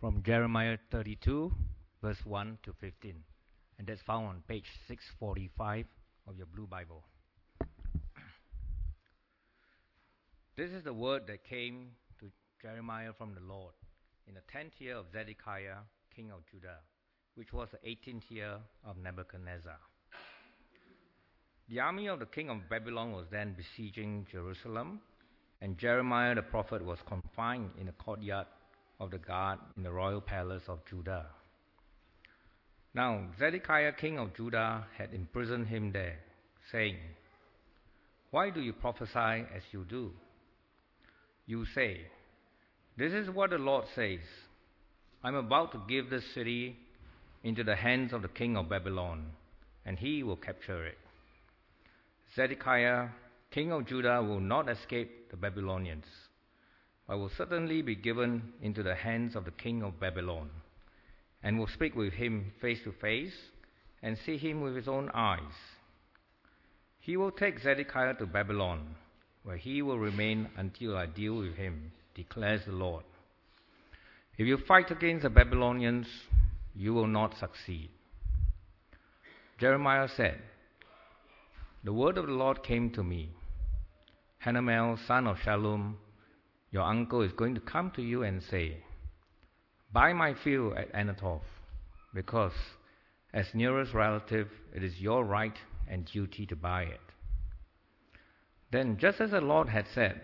from 0.00 0.22
Jeremiah 0.22 0.78
32, 0.92 1.52
verse 2.02 2.18
1 2.24 2.58
to 2.62 2.72
15. 2.80 3.14
And 3.78 3.86
that's 3.86 4.00
found 4.02 4.26
on 4.26 4.42
page 4.46 4.66
645 4.86 5.86
of 6.28 6.36
your 6.36 6.46
blue 6.46 6.66
Bible. 6.66 7.02
This 10.56 10.70
is 10.70 10.84
the 10.84 10.92
word 10.92 11.22
that 11.28 11.44
came 11.44 11.90
to 12.20 12.26
Jeremiah 12.62 13.12
from 13.16 13.34
the 13.34 13.40
Lord 13.40 13.74
in 14.26 14.34
the 14.34 14.40
tenth 14.52 14.72
year 14.78 14.96
of 14.96 15.06
Zedekiah, 15.12 15.78
king 16.14 16.30
of 16.30 16.40
Judah, 16.50 16.78
which 17.34 17.52
was 17.52 17.68
the 17.70 17.88
eighteenth 17.88 18.24
year 18.28 18.56
of 18.84 18.96
Nebuchadnezzar. 18.96 19.78
The 21.68 21.80
army 21.80 22.08
of 22.08 22.18
the 22.18 22.26
king 22.26 22.50
of 22.50 22.68
Babylon 22.68 23.12
was 23.12 23.26
then 23.30 23.54
besieging 23.56 24.26
Jerusalem, 24.30 25.00
and 25.60 25.78
Jeremiah 25.78 26.34
the 26.34 26.42
prophet 26.42 26.84
was 26.84 26.98
confined 27.06 27.70
in 27.78 27.86
the 27.86 27.92
courtyard 27.92 28.46
of 29.00 29.10
the 29.10 29.18
guard 29.18 29.58
in 29.76 29.82
the 29.82 29.92
royal 29.92 30.20
palace 30.20 30.62
of 30.68 30.80
Judah. 30.88 31.26
Now, 32.94 33.28
Zedekiah 33.38 33.92
king 33.92 34.18
of 34.18 34.34
Judah 34.34 34.86
had 34.96 35.14
imprisoned 35.14 35.68
him 35.68 35.92
there, 35.92 36.18
saying, 36.72 36.96
Why 38.30 38.50
do 38.50 38.60
you 38.60 38.72
prophesy 38.72 39.44
as 39.54 39.62
you 39.72 39.84
do? 39.88 40.12
You 41.46 41.64
say, 41.74 42.06
This 42.96 43.12
is 43.12 43.30
what 43.30 43.50
the 43.50 43.58
Lord 43.58 43.84
says 43.94 44.20
I'm 45.22 45.34
about 45.34 45.72
to 45.72 45.82
give 45.88 46.10
this 46.10 46.24
city 46.34 46.76
into 47.42 47.64
the 47.64 47.76
hands 47.76 48.12
of 48.12 48.22
the 48.22 48.28
king 48.28 48.56
of 48.56 48.68
Babylon, 48.68 49.26
and 49.84 49.98
he 49.98 50.22
will 50.22 50.36
capture 50.36 50.86
it. 50.86 50.98
Zedekiah, 52.36 53.08
king 53.50 53.72
of 53.72 53.86
Judah, 53.86 54.22
will 54.22 54.40
not 54.40 54.68
escape 54.68 55.30
the 55.30 55.36
Babylonians, 55.36 56.04
but 57.08 57.18
will 57.18 57.30
certainly 57.30 57.80
be 57.80 57.96
given 57.96 58.52
into 58.60 58.82
the 58.82 58.94
hands 58.94 59.34
of 59.34 59.46
the 59.46 59.50
king 59.50 59.82
of 59.82 59.98
Babylon, 59.98 60.50
and 61.42 61.58
will 61.58 61.66
speak 61.66 61.96
with 61.96 62.12
him 62.12 62.52
face 62.60 62.80
to 62.84 62.92
face, 62.92 63.32
and 64.02 64.18
see 64.18 64.36
him 64.36 64.60
with 64.60 64.76
his 64.76 64.86
own 64.86 65.10
eyes. 65.14 65.40
He 67.00 67.16
will 67.16 67.30
take 67.30 67.60
Zedekiah 67.60 68.14
to 68.14 68.26
Babylon, 68.26 68.94
where 69.42 69.56
he 69.56 69.80
will 69.80 69.98
remain 69.98 70.50
until 70.56 70.96
I 70.96 71.06
deal 71.06 71.38
with 71.38 71.54
him, 71.54 71.92
declares 72.14 72.66
the 72.66 72.72
Lord. 72.72 73.04
If 74.36 74.46
you 74.46 74.58
fight 74.58 74.90
against 74.90 75.22
the 75.22 75.30
Babylonians, 75.30 76.06
you 76.76 76.92
will 76.92 77.06
not 77.06 77.38
succeed. 77.38 77.88
Jeremiah 79.58 80.08
said, 80.14 80.40
The 81.82 81.92
word 81.92 82.18
of 82.18 82.26
the 82.26 82.32
Lord 82.32 82.62
came 82.62 82.90
to 82.90 83.02
me. 83.02 83.30
Hanamel, 84.44 84.98
son 85.06 85.26
of 85.26 85.38
Shallum, 85.38 85.94
your 86.70 86.82
uncle 86.82 87.22
is 87.22 87.32
going 87.32 87.54
to 87.54 87.60
come 87.60 87.90
to 87.92 88.02
you 88.02 88.22
and 88.22 88.42
say, 88.42 88.78
Buy 89.92 90.12
my 90.12 90.34
field 90.34 90.74
at 90.76 90.92
Anathoth, 90.92 91.40
because 92.14 92.52
as 93.32 93.46
nearest 93.54 93.94
relative, 93.94 94.48
it 94.74 94.82
is 94.82 95.00
your 95.00 95.24
right 95.24 95.56
and 95.88 96.04
duty 96.04 96.46
to 96.46 96.56
buy 96.56 96.82
it. 96.82 97.00
Then, 98.70 98.98
just 98.98 99.20
as 99.20 99.30
the 99.30 99.40
Lord 99.40 99.68
had 99.68 99.86
said, 99.94 100.20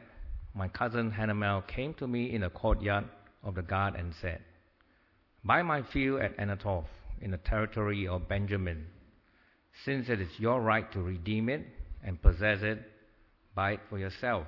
my 0.54 0.68
cousin 0.68 1.10
Hanamel 1.10 1.66
came 1.66 1.94
to 1.94 2.06
me 2.06 2.32
in 2.32 2.42
the 2.42 2.50
courtyard 2.50 3.04
of 3.42 3.54
the 3.54 3.62
guard 3.62 3.94
and 3.94 4.14
said, 4.20 4.40
Buy 5.44 5.62
my 5.62 5.82
field 5.82 6.20
at 6.20 6.36
Anathoth 6.36 6.88
in 7.20 7.30
the 7.30 7.38
territory 7.38 8.06
of 8.06 8.28
Benjamin, 8.28 8.86
since 9.84 10.08
it 10.08 10.20
is 10.20 10.38
your 10.38 10.60
right 10.60 10.90
to 10.92 11.00
redeem 11.02 11.48
it 11.48 11.66
and 12.02 12.20
possess 12.20 12.62
it, 12.62 12.82
buy 13.54 13.72
it 13.72 13.80
for 13.88 13.98
yourself. 13.98 14.46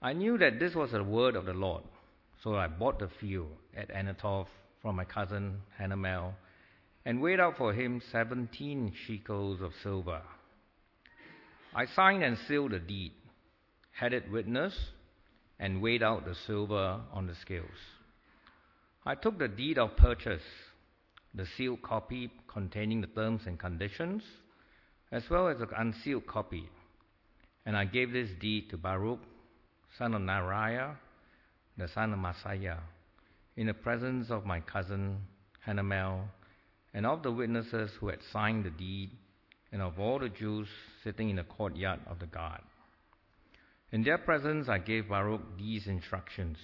I 0.00 0.12
knew 0.12 0.38
that 0.38 0.60
this 0.60 0.76
was 0.76 0.94
a 0.94 1.02
word 1.02 1.34
of 1.34 1.44
the 1.44 1.54
Lord, 1.54 1.82
so 2.42 2.54
I 2.54 2.68
bought 2.68 3.00
the 3.00 3.08
field 3.20 3.50
at 3.76 3.90
Anathoth 3.90 4.46
from 4.80 4.94
my 4.94 5.04
cousin 5.04 5.60
Hanamel 5.80 6.34
and 7.04 7.20
weighed 7.20 7.40
out 7.40 7.56
for 7.56 7.72
him 7.72 8.00
seventeen 8.12 8.92
shekels 9.06 9.60
of 9.60 9.72
silver. 9.82 10.22
I 11.74 11.86
signed 11.86 12.22
and 12.22 12.38
sealed 12.46 12.70
the 12.72 12.78
deed, 12.78 13.12
had 13.90 14.12
it 14.12 14.30
witnessed, 14.30 14.78
and 15.58 15.82
weighed 15.82 16.04
out 16.04 16.24
the 16.24 16.36
silver 16.46 17.00
on 17.12 17.26
the 17.26 17.34
scales. 17.34 17.66
I 19.04 19.16
took 19.16 19.38
the 19.38 19.48
deed 19.48 19.78
of 19.78 19.96
purchase, 19.96 20.42
the 21.34 21.46
sealed 21.56 21.82
copy 21.82 22.30
containing 22.46 23.00
the 23.00 23.08
terms 23.08 23.42
and 23.46 23.58
conditions, 23.58 24.22
as 25.10 25.28
well 25.28 25.48
as 25.48 25.58
the 25.58 25.68
unsealed 25.76 26.26
copy, 26.28 26.68
and 27.66 27.76
I 27.76 27.84
gave 27.84 28.12
this 28.12 28.30
deed 28.40 28.70
to 28.70 28.76
Baruch, 28.76 29.20
son 29.96 30.14
of 30.14 30.22
Neriah, 30.22 30.96
the 31.76 31.88
son 31.88 32.12
of 32.12 32.18
Mahseiah, 32.18 32.80
in 33.56 33.66
the 33.66 33.74
presence 33.74 34.30
of 34.30 34.44
my 34.44 34.60
cousin 34.60 35.18
Hanamel, 35.66 36.24
and 36.94 37.06
of 37.06 37.22
the 37.22 37.30
witnesses 37.30 37.90
who 37.98 38.08
had 38.08 38.18
signed 38.32 38.64
the 38.64 38.70
deed, 38.70 39.10
and 39.72 39.82
of 39.82 39.98
all 39.98 40.18
the 40.18 40.28
Jews 40.28 40.68
sitting 41.04 41.30
in 41.30 41.36
the 41.36 41.44
courtyard 41.44 42.00
of 42.06 42.18
the 42.18 42.26
guard. 42.26 42.62
In 43.92 44.02
their 44.02 44.18
presence 44.18 44.68
I 44.68 44.78
gave 44.78 45.08
Baruch 45.08 45.58
these 45.58 45.86
instructions. 45.86 46.58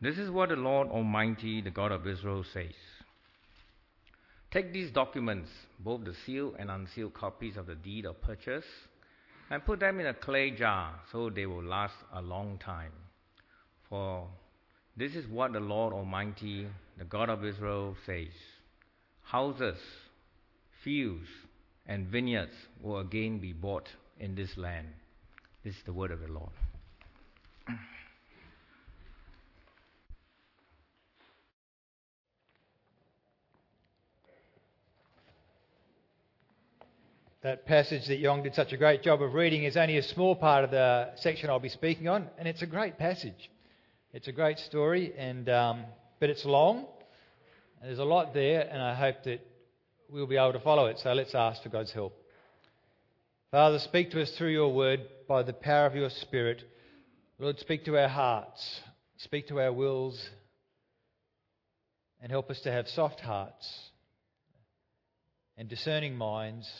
This 0.00 0.18
is 0.18 0.30
what 0.30 0.50
the 0.50 0.56
Lord 0.56 0.88
Almighty, 0.88 1.60
the 1.60 1.70
God 1.70 1.92
of 1.92 2.06
Israel, 2.06 2.44
says. 2.52 2.74
Take 4.50 4.72
these 4.72 4.90
documents, 4.90 5.48
both 5.80 6.04
the 6.04 6.14
sealed 6.24 6.56
and 6.58 6.70
unsealed 6.70 7.14
copies 7.14 7.56
of 7.56 7.66
the 7.66 7.74
deed 7.74 8.04
of 8.04 8.20
purchase, 8.20 8.64
and 9.54 9.64
put 9.64 9.78
them 9.78 10.00
in 10.00 10.06
a 10.06 10.14
clay 10.14 10.50
jar 10.50 10.98
so 11.12 11.30
they 11.30 11.46
will 11.46 11.62
last 11.62 11.94
a 12.12 12.20
long 12.20 12.58
time. 12.58 12.90
For 13.88 14.26
this 14.96 15.14
is 15.14 15.28
what 15.28 15.52
the 15.52 15.60
Lord 15.60 15.92
Almighty, 15.94 16.66
the 16.98 17.04
God 17.04 17.30
of 17.30 17.44
Israel, 17.44 17.94
says 18.04 18.32
Houses, 19.22 19.78
fields, 20.82 21.28
and 21.86 22.08
vineyards 22.08 22.56
will 22.82 22.98
again 22.98 23.38
be 23.38 23.52
bought 23.52 23.88
in 24.18 24.34
this 24.34 24.56
land. 24.56 24.88
This 25.62 25.76
is 25.76 25.82
the 25.86 25.92
word 25.92 26.10
of 26.10 26.18
the 26.18 26.32
Lord. 26.32 26.50
That 37.44 37.66
passage 37.66 38.06
that 38.06 38.20
Yong 38.20 38.42
did 38.42 38.54
such 38.54 38.72
a 38.72 38.78
great 38.78 39.02
job 39.02 39.20
of 39.20 39.34
reading 39.34 39.64
is 39.64 39.76
only 39.76 39.98
a 39.98 40.02
small 40.02 40.34
part 40.34 40.64
of 40.64 40.70
the 40.70 41.10
section 41.16 41.50
I'll 41.50 41.60
be 41.60 41.68
speaking 41.68 42.08
on, 42.08 42.30
and 42.38 42.48
it's 42.48 42.62
a 42.62 42.66
great 42.66 42.96
passage. 42.96 43.50
It's 44.14 44.28
a 44.28 44.32
great 44.32 44.58
story, 44.58 45.12
and 45.14 45.46
um, 45.50 45.84
but 46.20 46.30
it's 46.30 46.46
long. 46.46 46.86
There's 47.82 47.98
a 47.98 48.04
lot 48.04 48.32
there, 48.32 48.62
and 48.62 48.80
I 48.80 48.94
hope 48.94 49.24
that 49.24 49.46
we'll 50.08 50.26
be 50.26 50.38
able 50.38 50.54
to 50.54 50.60
follow 50.60 50.86
it. 50.86 50.98
So 51.00 51.12
let's 51.12 51.34
ask 51.34 51.62
for 51.62 51.68
God's 51.68 51.92
help. 51.92 52.16
Father, 53.50 53.78
speak 53.78 54.10
to 54.12 54.22
us 54.22 54.30
through 54.38 54.52
your 54.52 54.72
word 54.72 55.00
by 55.28 55.42
the 55.42 55.52
power 55.52 55.84
of 55.84 55.94
your 55.94 56.08
Spirit. 56.08 56.62
Lord, 57.38 57.58
speak 57.58 57.84
to 57.84 57.98
our 57.98 58.08
hearts, 58.08 58.80
speak 59.18 59.48
to 59.48 59.60
our 59.60 59.70
wills, 59.70 60.30
and 62.22 62.32
help 62.32 62.48
us 62.50 62.60
to 62.60 62.72
have 62.72 62.88
soft 62.88 63.20
hearts 63.20 63.90
and 65.58 65.68
discerning 65.68 66.16
minds 66.16 66.72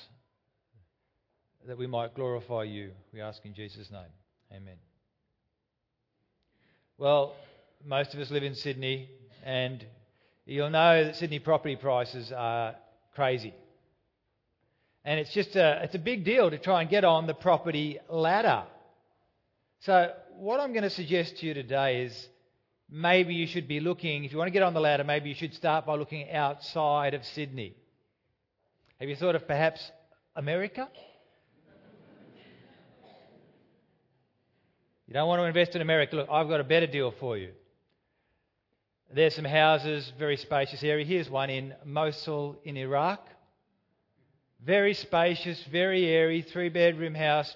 that 1.66 1.78
we 1.78 1.86
might 1.86 2.14
glorify 2.14 2.64
you. 2.64 2.90
We 3.12 3.20
ask 3.20 3.44
in 3.44 3.54
Jesus' 3.54 3.90
name. 3.90 4.12
Amen. 4.52 4.76
Well, 6.98 7.34
most 7.84 8.14
of 8.14 8.20
us 8.20 8.30
live 8.30 8.42
in 8.42 8.54
Sydney, 8.54 9.08
and 9.44 9.84
you'll 10.44 10.70
know 10.70 11.04
that 11.04 11.16
Sydney 11.16 11.38
property 11.38 11.76
prices 11.76 12.32
are 12.32 12.74
crazy. 13.14 13.54
And 15.04 15.18
it's 15.18 15.32
just 15.32 15.56
a, 15.56 15.80
it's 15.82 15.94
a 15.94 15.98
big 15.98 16.24
deal 16.24 16.50
to 16.50 16.58
try 16.58 16.80
and 16.82 16.90
get 16.90 17.04
on 17.04 17.26
the 17.26 17.34
property 17.34 17.98
ladder. 18.08 18.64
So, 19.80 20.12
what 20.36 20.60
I'm 20.60 20.72
going 20.72 20.84
to 20.84 20.90
suggest 20.90 21.38
to 21.38 21.46
you 21.46 21.54
today 21.54 22.04
is 22.04 22.28
maybe 22.90 23.34
you 23.34 23.46
should 23.46 23.68
be 23.68 23.80
looking, 23.80 24.24
if 24.24 24.32
you 24.32 24.38
want 24.38 24.48
to 24.48 24.52
get 24.52 24.62
on 24.62 24.74
the 24.74 24.80
ladder, 24.80 25.04
maybe 25.04 25.28
you 25.28 25.34
should 25.34 25.54
start 25.54 25.86
by 25.86 25.94
looking 25.96 26.30
outside 26.30 27.14
of 27.14 27.24
Sydney. 27.24 27.74
Have 29.00 29.08
you 29.08 29.16
thought 29.16 29.34
of 29.34 29.46
perhaps 29.46 29.90
America? 30.36 30.88
You 35.06 35.14
don't 35.14 35.28
want 35.28 35.40
to 35.40 35.44
invest 35.44 35.74
in 35.74 35.82
America. 35.82 36.16
Look, 36.16 36.28
I've 36.30 36.48
got 36.48 36.60
a 36.60 36.64
better 36.64 36.86
deal 36.86 37.12
for 37.20 37.36
you. 37.36 37.50
There's 39.12 39.34
some 39.34 39.44
houses, 39.44 40.10
very 40.18 40.36
spacious 40.36 40.82
area. 40.82 41.04
Here's 41.04 41.28
one 41.28 41.50
in 41.50 41.74
Mosul 41.84 42.56
in 42.64 42.76
Iraq. 42.76 43.28
Very 44.64 44.94
spacious, 44.94 45.62
very 45.70 46.06
airy, 46.06 46.42
three 46.42 46.70
bedroom 46.70 47.14
house, 47.14 47.54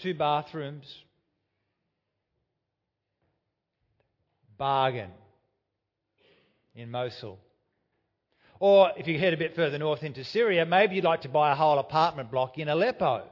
two 0.00 0.14
bathrooms. 0.14 0.86
Bargain 4.56 5.10
in 6.74 6.90
Mosul. 6.90 7.38
Or 8.60 8.92
if 8.96 9.08
you 9.08 9.18
head 9.18 9.32
a 9.32 9.38
bit 9.38 9.56
further 9.56 9.78
north 9.78 10.02
into 10.02 10.22
Syria, 10.22 10.66
maybe 10.66 10.94
you'd 10.94 11.04
like 11.04 11.22
to 11.22 11.28
buy 11.28 11.50
a 11.50 11.54
whole 11.54 11.78
apartment 11.78 12.30
block 12.30 12.58
in 12.58 12.68
Aleppo. 12.68 13.24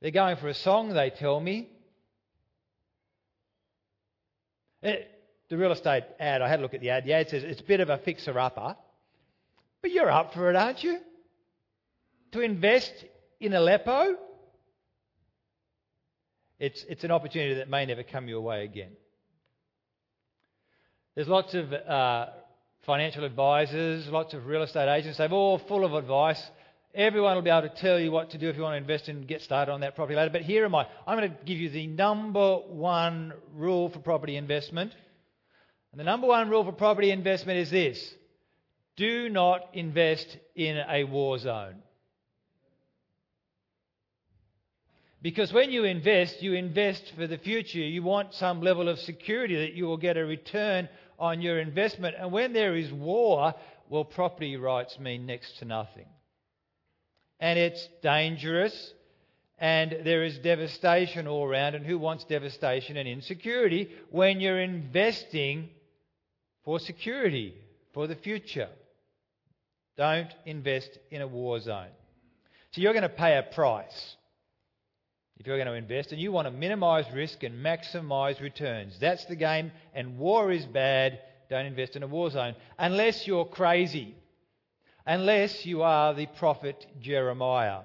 They're 0.00 0.10
going 0.10 0.36
for 0.36 0.48
a 0.48 0.54
song, 0.54 0.90
they 0.94 1.10
tell 1.10 1.40
me. 1.40 1.68
It, 4.82 5.10
the 5.48 5.56
real 5.56 5.72
estate 5.72 6.04
ad, 6.20 6.42
I 6.42 6.48
had 6.48 6.60
a 6.60 6.62
look 6.62 6.74
at 6.74 6.80
the 6.80 6.90
ad. 6.90 7.04
The 7.04 7.14
ad 7.14 7.28
says 7.28 7.42
it's 7.42 7.60
a 7.60 7.64
bit 7.64 7.80
of 7.80 7.90
a 7.90 7.98
fixer 7.98 8.38
upper. 8.38 8.76
But 9.82 9.90
you're 9.90 10.10
up 10.10 10.34
for 10.34 10.50
it, 10.50 10.56
aren't 10.56 10.84
you? 10.84 10.98
To 12.32 12.40
invest 12.40 12.92
in 13.40 13.54
Aleppo? 13.54 14.16
It's, 16.58 16.84
it's 16.88 17.04
an 17.04 17.10
opportunity 17.10 17.54
that 17.54 17.70
may 17.70 17.86
never 17.86 18.02
come 18.02 18.28
your 18.28 18.40
way 18.40 18.64
again. 18.64 18.92
There's 21.14 21.28
lots 21.28 21.54
of 21.54 21.72
uh, 21.72 22.26
financial 22.84 23.24
advisors, 23.24 24.08
lots 24.08 24.34
of 24.34 24.46
real 24.46 24.62
estate 24.62 24.88
agents. 24.88 25.18
They're 25.18 25.30
all 25.30 25.58
full 25.58 25.84
of 25.84 25.94
advice. 25.94 26.42
Everyone 26.98 27.36
will 27.36 27.42
be 27.42 27.50
able 27.50 27.68
to 27.68 27.74
tell 27.80 28.00
you 28.00 28.10
what 28.10 28.30
to 28.30 28.38
do 28.38 28.48
if 28.48 28.56
you 28.56 28.62
want 28.62 28.72
to 28.72 28.78
invest 28.78 29.08
and 29.08 29.24
get 29.24 29.40
started 29.40 29.70
on 29.70 29.82
that 29.82 29.94
property 29.94 30.16
later. 30.16 30.30
But 30.30 30.42
here 30.42 30.64
am 30.64 30.74
I. 30.74 30.84
I'm 31.06 31.16
going 31.16 31.30
to 31.30 31.44
give 31.44 31.58
you 31.58 31.70
the 31.70 31.86
number 31.86 32.56
one 32.56 33.34
rule 33.54 33.88
for 33.88 34.00
property 34.00 34.34
investment. 34.34 34.92
And 35.92 36.00
the 36.00 36.04
number 36.04 36.26
one 36.26 36.50
rule 36.50 36.64
for 36.64 36.72
property 36.72 37.12
investment 37.12 37.60
is 37.60 37.70
this 37.70 38.14
do 38.96 39.28
not 39.28 39.60
invest 39.74 40.38
in 40.56 40.76
a 40.76 41.04
war 41.04 41.38
zone. 41.38 41.76
Because 45.22 45.52
when 45.52 45.70
you 45.70 45.84
invest, 45.84 46.42
you 46.42 46.54
invest 46.54 47.12
for 47.16 47.28
the 47.28 47.38
future. 47.38 47.78
You 47.78 48.02
want 48.02 48.34
some 48.34 48.60
level 48.60 48.88
of 48.88 48.98
security 48.98 49.54
that 49.54 49.74
you 49.74 49.84
will 49.84 49.98
get 49.98 50.16
a 50.16 50.24
return 50.24 50.88
on 51.16 51.42
your 51.42 51.60
investment. 51.60 52.16
And 52.18 52.32
when 52.32 52.52
there 52.52 52.74
is 52.74 52.92
war, 52.92 53.54
well, 53.88 54.04
property 54.04 54.56
rights 54.56 54.98
mean 54.98 55.26
next 55.26 55.58
to 55.60 55.64
nothing. 55.64 56.06
And 57.40 57.58
it's 57.58 57.88
dangerous, 58.02 58.92
and 59.58 59.98
there 60.04 60.24
is 60.24 60.38
devastation 60.38 61.26
all 61.26 61.44
around. 61.44 61.74
And 61.74 61.86
who 61.86 61.98
wants 61.98 62.24
devastation 62.24 62.96
and 62.96 63.08
insecurity 63.08 63.90
when 64.10 64.40
you're 64.40 64.60
investing 64.60 65.68
for 66.64 66.80
security, 66.80 67.54
for 67.94 68.06
the 68.06 68.16
future? 68.16 68.68
Don't 69.96 70.32
invest 70.46 70.98
in 71.10 71.22
a 71.22 71.28
war 71.28 71.60
zone. 71.60 71.90
So 72.72 72.80
you're 72.80 72.92
going 72.92 73.02
to 73.02 73.08
pay 73.08 73.36
a 73.36 73.42
price 73.42 74.16
if 75.38 75.46
you're 75.46 75.56
going 75.56 75.68
to 75.68 75.74
invest, 75.74 76.10
and 76.10 76.20
you 76.20 76.32
want 76.32 76.48
to 76.48 76.52
minimize 76.52 77.04
risk 77.14 77.44
and 77.44 77.64
maximize 77.64 78.40
returns. 78.40 78.98
That's 78.98 79.24
the 79.26 79.36
game, 79.36 79.70
and 79.94 80.18
war 80.18 80.50
is 80.50 80.66
bad. 80.66 81.20
Don't 81.48 81.66
invest 81.66 81.94
in 81.94 82.02
a 82.02 82.08
war 82.08 82.28
zone 82.30 82.54
unless 82.78 83.26
you're 83.26 83.44
crazy, 83.44 84.16
unless 85.08 85.66
you 85.66 85.82
are 85.82 86.14
the 86.14 86.26
prophet 86.26 86.86
Jeremiah. 87.00 87.80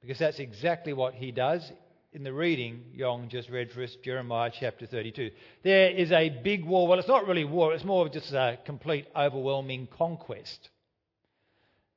Because 0.00 0.18
that's 0.18 0.38
exactly 0.38 0.92
what 0.92 1.14
he 1.14 1.32
does 1.32 1.72
in 2.12 2.22
the 2.22 2.32
reading 2.32 2.84
Yong 2.94 3.28
just 3.28 3.48
read 3.48 3.72
for 3.72 3.82
us, 3.82 3.96
Jeremiah 4.04 4.52
chapter 4.56 4.86
32. 4.86 5.30
There 5.64 5.90
is 5.90 6.12
a 6.12 6.28
big 6.28 6.64
war. 6.64 6.86
Well, 6.86 7.00
it's 7.00 7.08
not 7.08 7.26
really 7.26 7.44
war, 7.44 7.74
it's 7.74 7.82
more 7.82 8.06
of 8.06 8.12
just 8.12 8.32
a 8.32 8.58
complete, 8.64 9.06
overwhelming 9.16 9.88
conquest. 9.98 10.68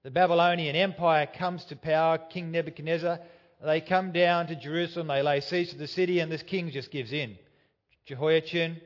The 0.03 0.11
Babylonian 0.11 0.75
Empire 0.75 1.27
comes 1.27 1.65
to 1.65 1.75
power. 1.75 2.17
King 2.17 2.51
Nebuchadnezzar 2.51 3.19
they 3.63 3.81
come 3.81 4.13
down 4.13 4.47
to 4.47 4.55
Jerusalem, 4.55 5.07
they 5.07 5.21
lay 5.21 5.41
siege 5.41 5.71
to 5.71 5.77
the 5.77 5.87
city, 5.87 6.21
and 6.21 6.31
this 6.31 6.43
king 6.43 6.71
just 6.71 6.91
gives 6.91 7.11
in. 7.11 7.37
Jehoiachin. 8.05 8.79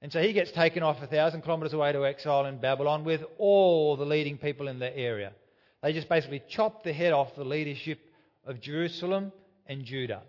And 0.00 0.12
so 0.12 0.22
he 0.22 0.32
gets 0.32 0.52
taken 0.52 0.82
off 0.82 1.02
a 1.02 1.06
thousand 1.06 1.42
kilometres 1.42 1.72
away 1.72 1.92
to 1.92 2.06
exile 2.06 2.46
in 2.46 2.58
Babylon 2.58 3.04
with 3.04 3.22
all 3.36 3.96
the 3.96 4.04
leading 4.04 4.38
people 4.38 4.68
in 4.68 4.78
the 4.78 4.96
area. 4.96 5.32
They 5.82 5.92
just 5.92 6.08
basically 6.08 6.42
chop 6.48 6.84
the 6.84 6.92
head 6.92 7.12
off 7.12 7.34
the 7.34 7.44
leadership 7.44 7.98
of 8.44 8.60
Jerusalem 8.60 9.32
and 9.66 9.84
Judah. 9.84 10.22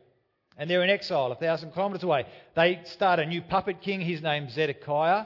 And 0.58 0.70
they're 0.70 0.84
in 0.84 0.90
exile 0.90 1.32
a 1.32 1.36
thousand 1.36 1.74
kilometres 1.74 2.04
away. 2.04 2.26
They 2.56 2.82
start 2.86 3.20
a 3.20 3.26
new 3.26 3.42
puppet 3.42 3.82
king. 3.82 4.02
His 4.02 4.22
name's 4.22 4.54
Zedekiah. 4.54 5.26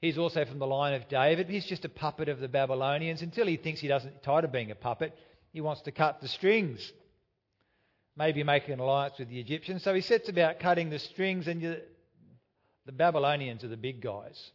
He's 0.00 0.18
also 0.18 0.44
from 0.44 0.58
the 0.58 0.66
line 0.66 0.94
of 0.94 1.08
David. 1.08 1.48
He's 1.48 1.64
just 1.64 1.84
a 1.84 1.88
puppet 1.88 2.28
of 2.28 2.40
the 2.40 2.48
Babylonians 2.48 3.22
until 3.22 3.46
he 3.46 3.56
thinks 3.56 3.80
he 3.80 3.88
doesn't 3.88 4.22
tired 4.24 4.44
of 4.44 4.52
being 4.52 4.72
a 4.72 4.74
puppet. 4.74 5.16
He 5.52 5.60
wants 5.60 5.82
to 5.82 5.92
cut 5.92 6.20
the 6.20 6.28
strings 6.28 6.92
maybe 8.16 8.42
make 8.42 8.68
an 8.68 8.78
alliance 8.78 9.14
with 9.18 9.28
the 9.28 9.40
Egyptians. 9.40 9.82
So 9.82 9.94
he 9.94 10.00
sets 10.00 10.28
about 10.28 10.60
cutting 10.60 10.90
the 10.90 10.98
strings, 10.98 11.48
and 11.48 11.80
the 12.86 12.92
Babylonians 12.92 13.64
are 13.64 13.68
the 13.68 13.76
big 13.76 14.00
guys. 14.00 14.50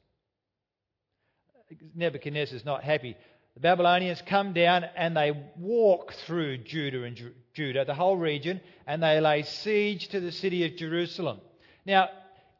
Nebuchadnezzar's 1.95 2.65
not 2.65 2.83
happy. 2.83 3.15
The 3.55 3.61
Babylonians 3.61 4.21
come 4.25 4.53
down 4.53 4.85
and 4.95 5.17
they 5.17 5.31
walk 5.57 6.13
through 6.25 6.59
Judah 6.59 7.03
and 7.03 7.33
Judah, 7.53 7.85
the 7.85 7.95
whole 7.95 8.15
region, 8.15 8.61
and 8.85 9.01
they 9.01 9.19
lay 9.19 9.43
siege 9.43 10.09
to 10.09 10.19
the 10.19 10.31
city 10.31 10.65
of 10.65 10.75
Jerusalem. 10.75 11.39
Now, 11.85 12.09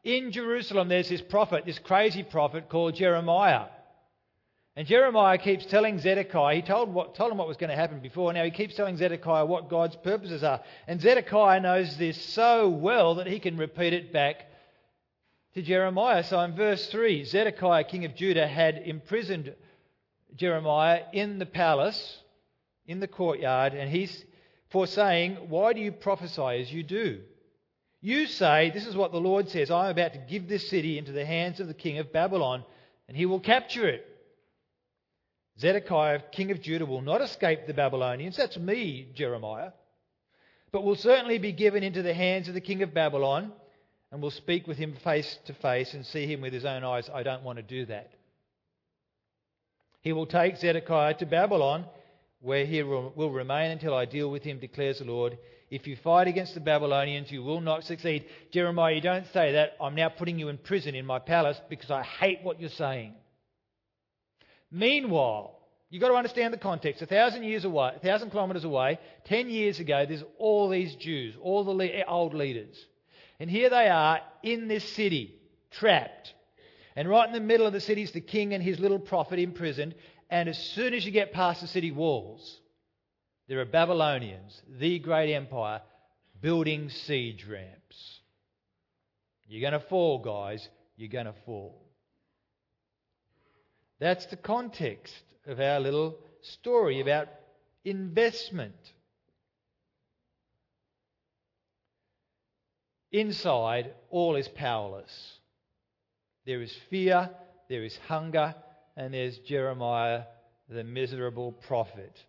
in 0.02 0.32
Jerusalem, 0.32 0.88
there's 0.88 1.08
this 1.08 1.20
prophet, 1.20 1.64
this 1.64 1.78
crazy 1.78 2.22
prophet 2.22 2.68
called 2.68 2.96
Jeremiah. 2.96 3.66
And 4.74 4.86
Jeremiah 4.86 5.38
keeps 5.38 5.66
telling 5.66 5.98
Zedekiah, 5.98 6.56
he 6.56 6.62
told, 6.62 6.92
what, 6.92 7.14
told 7.14 7.30
him 7.30 7.38
what 7.38 7.48
was 7.48 7.56
going 7.56 7.70
to 7.70 7.76
happen 7.76 8.00
before. 8.00 8.32
Now 8.32 8.44
he 8.44 8.50
keeps 8.50 8.74
telling 8.74 8.96
Zedekiah 8.96 9.44
what 9.44 9.68
God's 9.68 9.96
purposes 9.96 10.42
are. 10.42 10.60
And 10.86 11.00
Zedekiah 11.00 11.60
knows 11.60 11.96
this 11.96 12.20
so 12.20 12.68
well 12.68 13.16
that 13.16 13.26
he 13.26 13.38
can 13.38 13.56
repeat 13.56 13.92
it 13.92 14.12
back 14.12 14.47
to 15.54 15.62
Jeremiah. 15.62 16.24
So 16.24 16.40
in 16.40 16.54
verse 16.54 16.86
3, 16.88 17.24
Zedekiah, 17.24 17.84
king 17.84 18.04
of 18.04 18.14
Judah, 18.14 18.46
had 18.46 18.78
imprisoned 18.78 19.54
Jeremiah 20.36 21.02
in 21.12 21.38
the 21.38 21.46
palace, 21.46 22.18
in 22.86 23.00
the 23.00 23.08
courtyard, 23.08 23.74
and 23.74 23.90
he's 23.90 24.24
for 24.70 24.86
saying, 24.86 25.36
Why 25.48 25.72
do 25.72 25.80
you 25.80 25.92
prophesy 25.92 26.60
as 26.60 26.72
you 26.72 26.82
do? 26.82 27.20
You 28.00 28.26
say, 28.26 28.70
This 28.70 28.86
is 28.86 28.96
what 28.96 29.12
the 29.12 29.20
Lord 29.20 29.48
says, 29.48 29.70
I 29.70 29.86
am 29.86 29.90
about 29.92 30.12
to 30.12 30.18
give 30.18 30.48
this 30.48 30.68
city 30.68 30.98
into 30.98 31.12
the 31.12 31.24
hands 31.24 31.60
of 31.60 31.66
the 31.66 31.74
king 31.74 31.98
of 31.98 32.12
Babylon, 32.12 32.64
and 33.08 33.16
he 33.16 33.26
will 33.26 33.40
capture 33.40 33.88
it 33.88 34.06
Zedekiah, 35.60 36.20
king 36.30 36.50
of 36.50 36.62
Judah, 36.62 36.86
will 36.86 37.02
not 37.02 37.20
escape 37.20 37.66
the 37.66 37.74
Babylonians. 37.74 38.36
That's 38.36 38.56
me, 38.56 39.08
Jeremiah. 39.14 39.72
But 40.70 40.84
will 40.84 40.94
certainly 40.94 41.38
be 41.38 41.52
given 41.52 41.82
into 41.82 42.02
the 42.02 42.14
hands 42.14 42.46
of 42.46 42.54
the 42.54 42.60
king 42.60 42.82
of 42.82 42.94
Babylon 42.94 43.52
and 44.10 44.22
will 44.22 44.30
speak 44.30 44.66
with 44.66 44.78
him 44.78 44.96
face 45.04 45.38
to 45.46 45.54
face 45.54 45.94
and 45.94 46.04
see 46.06 46.26
him 46.26 46.40
with 46.40 46.52
his 46.52 46.64
own 46.64 46.84
eyes. 46.84 47.10
I 47.12 47.22
don't 47.22 47.42
want 47.42 47.58
to 47.58 47.62
do 47.62 47.86
that. 47.86 48.10
He 50.00 50.12
will 50.12 50.26
take 50.26 50.56
Zedekiah 50.56 51.14
to 51.14 51.26
Babylon, 51.26 51.84
where 52.40 52.64
he 52.64 52.82
will 52.82 53.30
remain 53.30 53.70
until 53.72 53.94
I 53.94 54.04
deal 54.04 54.30
with 54.30 54.44
him, 54.44 54.58
declares 54.58 55.00
the 55.00 55.04
Lord. 55.04 55.36
If 55.70 55.86
you 55.86 55.96
fight 55.96 56.28
against 56.28 56.54
the 56.54 56.60
Babylonians, 56.60 57.30
you 57.30 57.42
will 57.42 57.60
not 57.60 57.84
succeed. 57.84 58.24
Jeremiah, 58.52 58.94
you 58.94 59.00
don't 59.02 59.26
say 59.34 59.52
that. 59.52 59.72
I'm 59.80 59.94
now 59.94 60.08
putting 60.08 60.38
you 60.38 60.48
in 60.48 60.56
prison 60.56 60.94
in 60.94 61.04
my 61.04 61.18
palace 61.18 61.60
because 61.68 61.90
I 61.90 62.02
hate 62.02 62.38
what 62.42 62.60
you're 62.60 62.70
saying. 62.70 63.14
Meanwhile, 64.70 65.58
you've 65.90 66.00
got 66.00 66.08
to 66.08 66.14
understand 66.14 66.54
the 66.54 66.58
context. 66.58 67.02
A 67.02 67.06
thousand 67.06 67.42
years 67.42 67.66
away, 67.66 67.92
a 67.96 67.98
thousand 67.98 68.30
kilometres 68.30 68.64
away, 68.64 68.98
ten 69.24 69.50
years 69.50 69.80
ago, 69.80 70.06
there's 70.06 70.24
all 70.38 70.70
these 70.70 70.94
Jews, 70.94 71.34
all 71.42 71.64
the 71.64 72.06
old 72.06 72.32
leaders. 72.32 72.76
And 73.40 73.50
here 73.50 73.70
they 73.70 73.88
are 73.88 74.20
in 74.42 74.68
this 74.68 74.84
city, 74.84 75.34
trapped. 75.70 76.34
And 76.96 77.08
right 77.08 77.26
in 77.26 77.32
the 77.32 77.40
middle 77.40 77.66
of 77.66 77.72
the 77.72 77.80
city 77.80 78.02
is 78.02 78.10
the 78.10 78.20
king 78.20 78.54
and 78.54 78.62
his 78.62 78.80
little 78.80 78.98
prophet 78.98 79.38
imprisoned. 79.38 79.94
And 80.30 80.48
as 80.48 80.58
soon 80.58 80.94
as 80.94 81.06
you 81.06 81.12
get 81.12 81.32
past 81.32 81.60
the 81.60 81.68
city 81.68 81.92
walls, 81.92 82.60
there 83.46 83.60
are 83.60 83.64
Babylonians, 83.64 84.60
the 84.78 84.98
great 84.98 85.32
empire, 85.32 85.80
building 86.40 86.90
siege 86.90 87.46
ramps. 87.48 88.20
You're 89.46 89.70
going 89.70 89.80
to 89.80 89.88
fall, 89.88 90.18
guys. 90.18 90.68
You're 90.96 91.08
going 91.08 91.26
to 91.26 91.34
fall. 91.46 91.82
That's 94.00 94.26
the 94.26 94.36
context 94.36 95.14
of 95.46 95.60
our 95.60 95.80
little 95.80 96.18
story 96.42 97.00
about 97.00 97.28
investment. 97.84 98.74
Inside, 103.12 103.94
all 104.10 104.36
is 104.36 104.48
powerless. 104.48 105.38
There 106.44 106.60
is 106.60 106.74
fear, 106.90 107.30
there 107.68 107.84
is 107.84 107.98
hunger, 108.08 108.54
and 108.96 109.14
there's 109.14 109.38
Jeremiah, 109.38 110.22
the 110.68 110.84
miserable 110.84 111.52
prophet. 111.52 112.24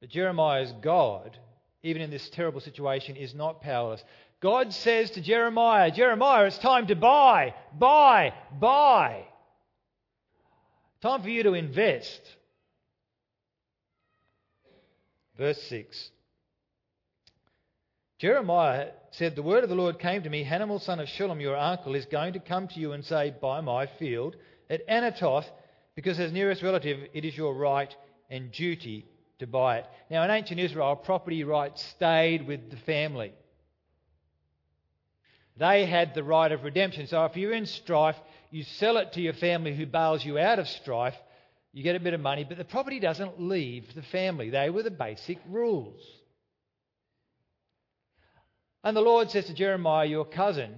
But 0.00 0.10
Jeremiah's 0.10 0.72
God, 0.82 1.38
even 1.82 2.02
in 2.02 2.10
this 2.10 2.28
terrible 2.30 2.60
situation, 2.60 3.16
is 3.16 3.34
not 3.34 3.62
powerless. 3.62 4.04
God 4.40 4.72
says 4.72 5.10
to 5.12 5.22
Jeremiah, 5.22 5.90
Jeremiah, 5.90 6.44
it's 6.44 6.58
time 6.58 6.86
to 6.88 6.94
buy, 6.94 7.54
buy, 7.78 8.34
buy. 8.60 9.24
Time 11.00 11.22
for 11.22 11.30
you 11.30 11.42
to 11.44 11.54
invest. 11.54 12.20
Verse 15.38 15.62
6. 15.62 16.10
Jeremiah 18.24 18.86
said, 19.10 19.36
The 19.36 19.42
word 19.42 19.64
of 19.64 19.68
the 19.68 19.76
Lord 19.76 19.98
came 19.98 20.22
to 20.22 20.30
me, 20.30 20.46
Hanamel 20.46 20.80
son 20.80 20.98
of 20.98 21.08
Shallum, 21.08 21.42
your 21.42 21.58
uncle, 21.58 21.94
is 21.94 22.06
going 22.06 22.32
to 22.32 22.38
come 22.38 22.68
to 22.68 22.80
you 22.80 22.92
and 22.92 23.04
say, 23.04 23.34
Buy 23.38 23.60
my 23.60 23.84
field 23.98 24.34
at 24.70 24.88
Anathoth, 24.88 25.44
because 25.94 26.18
as 26.18 26.32
nearest 26.32 26.62
relative 26.62 27.00
it 27.12 27.26
is 27.26 27.36
your 27.36 27.54
right 27.54 27.94
and 28.30 28.50
duty 28.50 29.04
to 29.40 29.46
buy 29.46 29.76
it. 29.76 29.84
Now, 30.08 30.24
in 30.24 30.30
ancient 30.30 30.58
Israel, 30.58 30.96
property 30.96 31.44
rights 31.44 31.84
stayed 31.84 32.46
with 32.46 32.70
the 32.70 32.78
family. 32.78 33.34
They 35.58 35.84
had 35.84 36.14
the 36.14 36.24
right 36.24 36.50
of 36.50 36.64
redemption. 36.64 37.06
So 37.06 37.26
if 37.26 37.36
you're 37.36 37.52
in 37.52 37.66
strife, 37.66 38.16
you 38.50 38.62
sell 38.62 38.96
it 38.96 39.12
to 39.12 39.20
your 39.20 39.34
family 39.34 39.76
who 39.76 39.84
bails 39.84 40.24
you 40.24 40.38
out 40.38 40.58
of 40.58 40.66
strife, 40.66 41.16
you 41.74 41.82
get 41.82 41.94
a 41.94 42.00
bit 42.00 42.14
of 42.14 42.22
money, 42.22 42.44
but 42.48 42.56
the 42.56 42.64
property 42.64 43.00
doesn't 43.00 43.38
leave 43.38 43.94
the 43.94 44.00
family. 44.00 44.48
They 44.48 44.70
were 44.70 44.82
the 44.82 44.90
basic 44.90 45.40
rules. 45.46 46.00
And 48.84 48.94
the 48.94 49.00
Lord 49.00 49.30
says 49.30 49.46
to 49.46 49.54
Jeremiah, 49.54 50.06
Your 50.06 50.26
cousin, 50.26 50.74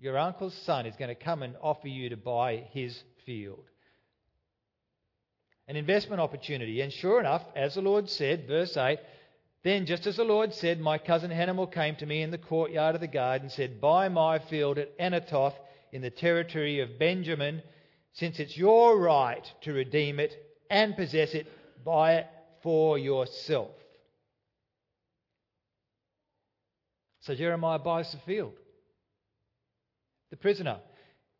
your 0.00 0.18
uncle's 0.18 0.54
son, 0.64 0.84
is 0.84 0.96
going 0.96 1.08
to 1.08 1.14
come 1.14 1.44
and 1.44 1.54
offer 1.62 1.86
you 1.86 2.08
to 2.08 2.16
buy 2.16 2.64
his 2.72 3.00
field. 3.24 3.64
An 5.68 5.76
investment 5.76 6.20
opportunity. 6.20 6.80
And 6.80 6.92
sure 6.92 7.20
enough, 7.20 7.44
as 7.54 7.74
the 7.74 7.82
Lord 7.82 8.10
said, 8.10 8.48
verse 8.48 8.76
8, 8.76 8.98
then 9.62 9.86
just 9.86 10.08
as 10.08 10.16
the 10.16 10.24
Lord 10.24 10.54
said, 10.54 10.80
my 10.80 10.98
cousin 10.98 11.30
Hanamel 11.30 11.72
came 11.72 11.94
to 11.96 12.06
me 12.06 12.22
in 12.22 12.32
the 12.32 12.38
courtyard 12.38 12.96
of 12.96 13.00
the 13.00 13.06
garden 13.06 13.46
and 13.46 13.52
said, 13.52 13.80
Buy 13.80 14.08
my 14.08 14.40
field 14.40 14.78
at 14.78 14.98
Anathoth 14.98 15.54
in 15.92 16.02
the 16.02 16.10
territory 16.10 16.80
of 16.80 16.98
Benjamin 16.98 17.62
since 18.12 18.40
it's 18.40 18.56
your 18.56 18.98
right 18.98 19.44
to 19.62 19.72
redeem 19.72 20.18
it 20.18 20.34
and 20.68 20.96
possess 20.96 21.32
it, 21.34 21.46
buy 21.84 22.14
it 22.14 22.26
for 22.62 22.98
yourself. 22.98 23.70
So 27.26 27.34
Jeremiah 27.34 27.80
buys 27.80 28.12
the 28.12 28.18
field. 28.18 28.54
The 30.30 30.36
prisoner. 30.36 30.78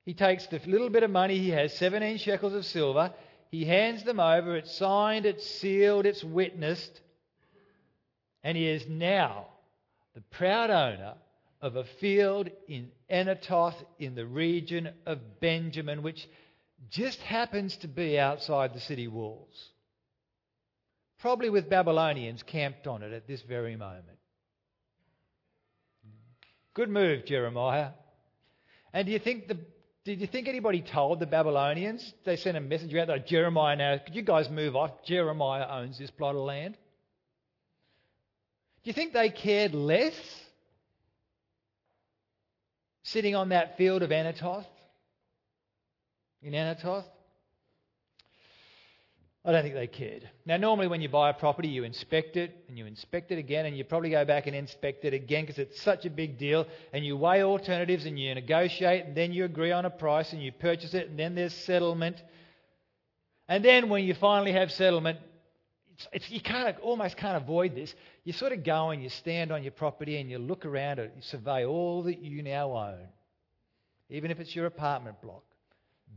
He 0.05 0.15
takes 0.15 0.47
the 0.47 0.61
little 0.67 0.91
bit 0.91 1.05
of 1.05 1.11
money 1.13 1.39
he 1.39 1.51
has, 1.51 1.73
17 1.75 2.19
shekels 2.19 2.55
of 2.55 2.67
silver. 2.67 3.13
He 3.53 3.65
hands 3.65 4.03
them 4.03 4.19
over. 4.19 4.57
It's 4.57 4.77
signed, 4.77 5.27
it's 5.27 5.47
sealed, 5.47 6.05
it's 6.05 6.25
witnessed. 6.25 7.01
And 8.43 8.57
he 8.57 8.67
is 8.67 8.85
now 8.89 9.47
the 10.17 10.23
proud 10.23 10.71
owner 10.71 11.15
of 11.61 11.77
a 11.77 11.85
field 12.01 12.51
in 12.67 12.91
Anathoth 13.09 13.77
in 14.01 14.17
the 14.17 14.27
region 14.27 14.91
of 15.07 15.41
Benjamin, 15.41 16.03
which 16.03 16.29
just 16.91 17.21
happens 17.21 17.77
to 17.79 17.89
be 17.89 18.19
outside 18.19 18.75
the 18.75 18.81
city 18.81 19.07
walls. 19.07 19.71
Probably 21.21 21.49
with 21.49 21.71
Babylonians 21.71 22.43
camped 22.43 22.89
on 22.89 23.05
it 23.05 23.13
at 23.13 23.29
this 23.29 23.43
very 23.43 23.77
moment. 23.77 24.16
Good 26.77 26.91
move, 26.91 27.25
Jeremiah. 27.25 27.93
And 28.93 29.07
do 29.07 29.13
you 29.13 29.19
think 29.19 29.49
the 29.49 29.57
did 30.05 30.21
you 30.21 30.27
think 30.27 30.47
anybody 30.47 30.83
told 30.83 31.21
the 31.21 31.27
Babylonians? 31.27 32.13
They 32.27 32.37
sent 32.37 32.55
a 32.55 32.61
messenger 32.61 33.01
out 33.01 33.07
there, 33.07 33.19
Jeremiah 33.19 33.77
now, 33.77 33.97
could 34.05 34.15
you 34.15 34.23
guys 34.23 34.51
move 34.51 34.77
off? 34.77 34.91
Jeremiah 35.05 35.67
owns 35.69 35.99
this 35.99 36.11
plot 36.11 36.35
of 36.37 36.43
land. 36.43 36.77
Do 38.85 38.91
you 38.91 38.93
think 38.93 39.15
they 39.15 39.31
cared 39.31 39.75
less 39.75 40.15
sitting 43.05 43.35
on 43.35 43.49
that 43.49 43.79
field 43.79 44.03
of 44.03 44.11
Anathoth? 44.11 44.67
in 46.43 46.53
Anathoth? 46.53 47.07
I 49.47 49.53
don't 49.53 49.63
think 49.63 49.77
they 49.77 49.87
cared. 49.87 50.29
Now, 50.45 50.57
normally 50.57 50.89
when 50.89 51.01
you 51.01 51.09
buy 51.09 51.31
a 51.31 51.33
property, 51.33 51.69
you 51.69 51.85
inspect 51.85 52.37
it 52.37 52.65
and 52.67 52.77
you 52.77 52.85
inspect 52.85 53.31
it 53.31 53.39
again, 53.39 53.65
and 53.65 53.77
you 53.77 53.85
probably 53.85 54.11
go 54.11 54.25
back 54.25 54.49
and 54.49 54.57
inspect 54.57 55.05
it 55.05 55.15
again 55.15 55.45
because 55.45 55.61
it's 55.61 55.81
such 55.81 56.05
a 56.05 56.11
big 56.11 56.37
deal. 56.37 56.67
And 56.93 57.07
you 57.07 57.17
weigh 57.17 57.45
alternatives 57.45 58.07
and 58.07 58.19
you 58.19 58.35
negotiate, 58.35 59.07
and 59.07 59.17
then 59.17 59.33
you 59.33 59.45
agree 59.45 59.71
on 59.71 59.85
a 59.85 59.91
price 59.91 60.33
and 60.33 60.43
you 60.43 60.51
purchase 60.51 60.95
it, 60.95 61.09
and 61.09 61.17
then 61.17 61.37
there's 61.37 61.55
settlement. 61.55 62.21
And 63.49 63.65
then 63.65 63.89
when 63.89 64.03
you 64.03 64.15
finally 64.15 64.51
have 64.51 64.73
settlement, 64.73 65.21
it's, 65.95 66.09
it's, 66.13 66.31
you 66.31 66.41
can't, 66.41 66.77
almost 66.81 67.17
can't 67.17 67.41
avoid 67.41 67.77
this. 67.77 67.95
You 68.25 68.33
sort 68.33 68.51
of 68.51 68.65
go 68.65 68.91
and 68.91 69.01
you 69.01 69.11
stand 69.11 69.53
on 69.53 69.63
your 69.63 69.71
property 69.71 70.21
and 70.21 70.29
you 70.29 70.39
look 70.39 70.67
around 70.67 70.99
it, 70.99 71.13
you 71.15 71.23
survey 71.23 71.65
all 71.65 72.03
that 72.03 72.19
you 72.19 72.43
now 72.43 72.73
own, 72.73 73.07
even 74.11 74.33
if 74.33 74.41
it's 74.41 74.57
your 74.57 74.67
apartment 74.67 75.23
block. 75.23 75.45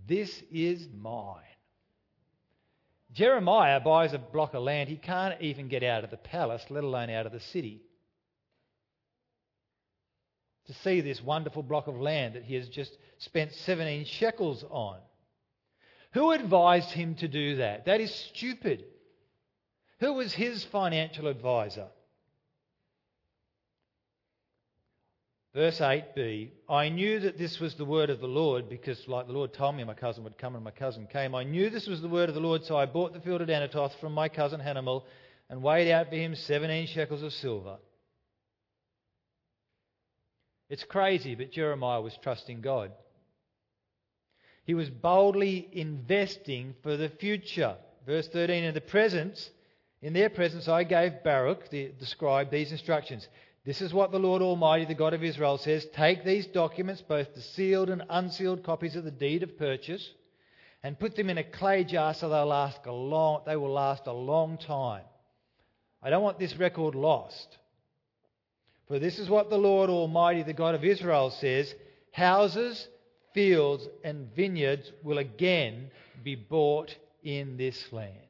This 0.08 0.42
is 0.52 0.88
mine. 0.92 1.44
Jeremiah 3.12 3.80
buys 3.80 4.14
a 4.14 4.20
block 4.20 4.54
of 4.54 4.64
land. 4.64 4.90
He 4.90 4.98
can't 4.98 5.42
even 5.42 5.68
get 5.68 5.84
out 5.84 6.04
of 6.04 6.12
the 6.12 6.18
palace, 6.18 6.64
let 6.70 6.84
alone 6.84 7.10
out 7.10 7.26
of 7.26 7.32
the 7.32 7.40
city. 7.40 7.82
To 10.68 10.74
see 10.74 11.02
this 11.02 11.24
wonderful 11.24 11.64
block 11.64 11.88
of 11.88 12.00
land 12.00 12.36
that 12.36 12.44
he 12.44 12.56
has 12.56 12.70
just 12.70 12.96
spent 13.18 13.54
17 13.54 14.06
shekels 14.06 14.64
on. 14.70 15.00
Who 16.14 16.32
advised 16.32 16.92
him 16.92 17.16
to 17.16 17.28
do 17.28 17.58
that? 17.58 17.86
That 17.86 18.02
is 18.02 18.14
stupid. 18.14 18.86
Who 20.00 20.14
was 20.14 20.34
his 20.34 20.64
financial 20.64 21.28
advisor? 21.28 21.88
Verse 25.54 25.80
8b 25.80 26.52
I 26.70 26.90
knew 26.90 27.20
that 27.22 27.38
this 27.38 27.60
was 27.60 27.76
the 27.76 27.86
word 27.86 28.10
of 28.10 28.20
the 28.20 28.28
Lord 28.28 28.70
because, 28.70 29.08
like 29.08 29.28
the 29.28 29.34
Lord 29.34 29.54
told 29.54 29.76
me, 29.76 29.84
my 29.84 29.96
cousin 29.96 30.24
would 30.24 30.38
come 30.38 30.56
and 30.56 30.64
my 30.64 30.72
cousin 30.72 31.08
came. 31.08 31.34
I 31.34 31.44
knew 31.44 31.70
this 31.70 31.88
was 31.88 32.02
the 32.02 32.08
word 32.08 32.30
of 32.30 32.36
the 32.36 32.42
Lord, 32.42 32.64
so 32.64 32.78
I 32.78 32.86
bought 32.86 33.14
the 33.14 33.20
field 33.20 33.42
at 33.42 33.50
Anathoth 33.50 34.00
from 34.00 34.14
my 34.14 34.30
cousin 34.30 34.62
Hanamel 34.62 35.04
and 35.50 35.64
weighed 35.64 35.92
out 35.92 36.10
for 36.10 36.16
him 36.16 36.36
17 36.36 36.88
shekels 36.88 37.24
of 37.24 37.34
silver. 37.34 37.78
It's 40.70 40.84
crazy, 40.84 41.34
but 41.34 41.52
Jeremiah 41.52 42.02
was 42.02 42.16
trusting 42.22 42.62
God. 42.62 42.92
He 44.66 44.76
was 44.76 44.90
boldly 44.92 45.68
investing 45.72 46.76
for 46.84 46.96
the 46.96 47.10
future. 47.10 47.76
Verse 48.06 48.28
13 48.28 48.66
In 48.66 48.76
the 48.76 48.82
presence, 48.82 49.50
in 50.04 50.14
their 50.14 50.30
presence, 50.30 50.68
I 50.68 50.84
gave 50.84 51.24
Baruch, 51.24 51.72
the, 51.72 51.92
the 52.00 52.06
scribe, 52.06 52.52
these 52.52 52.72
instructions. 52.72 53.28
This 53.70 53.82
is 53.82 53.94
what 53.94 54.12
the 54.12 54.18
Lord 54.18 54.42
Almighty, 54.42 54.86
the 54.86 54.96
God 54.96 55.14
of 55.14 55.24
Israel, 55.24 55.60
says 55.60 55.86
Take 55.94 56.26
these 56.26 56.48
documents, 56.48 57.04
both 57.08 57.36
the 57.36 57.42
sealed 57.42 57.92
and 57.92 58.02
unsealed 58.10 58.64
copies 58.64 58.96
of 58.96 59.04
the 59.04 59.12
deed 59.12 59.44
of 59.44 59.60
purchase, 59.60 60.10
and 60.82 61.00
put 61.00 61.16
them 61.16 61.30
in 61.30 61.38
a 61.38 61.44
clay 61.44 61.84
jar 61.84 62.16
so 62.16 62.30
they'll 62.30 62.48
last 62.48 62.80
a 62.88 62.92
long, 62.92 63.44
they 63.46 63.56
will 63.56 63.72
last 63.72 64.08
a 64.08 64.12
long 64.12 64.58
time. 64.58 65.04
I 66.02 66.10
don't 66.10 66.24
want 66.24 66.40
this 66.40 66.58
record 66.58 66.96
lost. 66.96 67.60
For 68.88 68.98
this 68.98 69.20
is 69.20 69.30
what 69.30 69.52
the 69.52 69.58
Lord 69.60 69.92
Almighty, 69.92 70.42
the 70.42 70.54
God 70.54 70.74
of 70.74 70.84
Israel, 70.84 71.30
says 71.30 71.72
Houses, 72.12 72.88
fields, 73.36 73.88
and 74.04 74.34
vineyards 74.36 74.92
will 75.04 75.20
again 75.20 75.92
be 76.24 76.34
bought 76.34 76.96
in 77.22 77.56
this 77.56 77.94
land. 77.94 78.29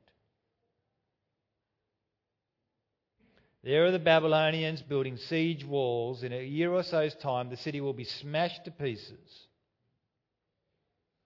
There 3.63 3.85
are 3.85 3.91
the 3.91 3.99
Babylonians 3.99 4.81
building 4.81 5.17
siege 5.17 5.65
walls. 5.65 6.23
In 6.23 6.31
a 6.31 6.41
year 6.41 6.71
or 6.71 6.83
so's 6.83 7.13
time, 7.15 7.49
the 7.49 7.57
city 7.57 7.81
will 7.81 7.93
be 7.93 8.05
smashed 8.05 8.65
to 8.65 8.71
pieces. 8.71 9.47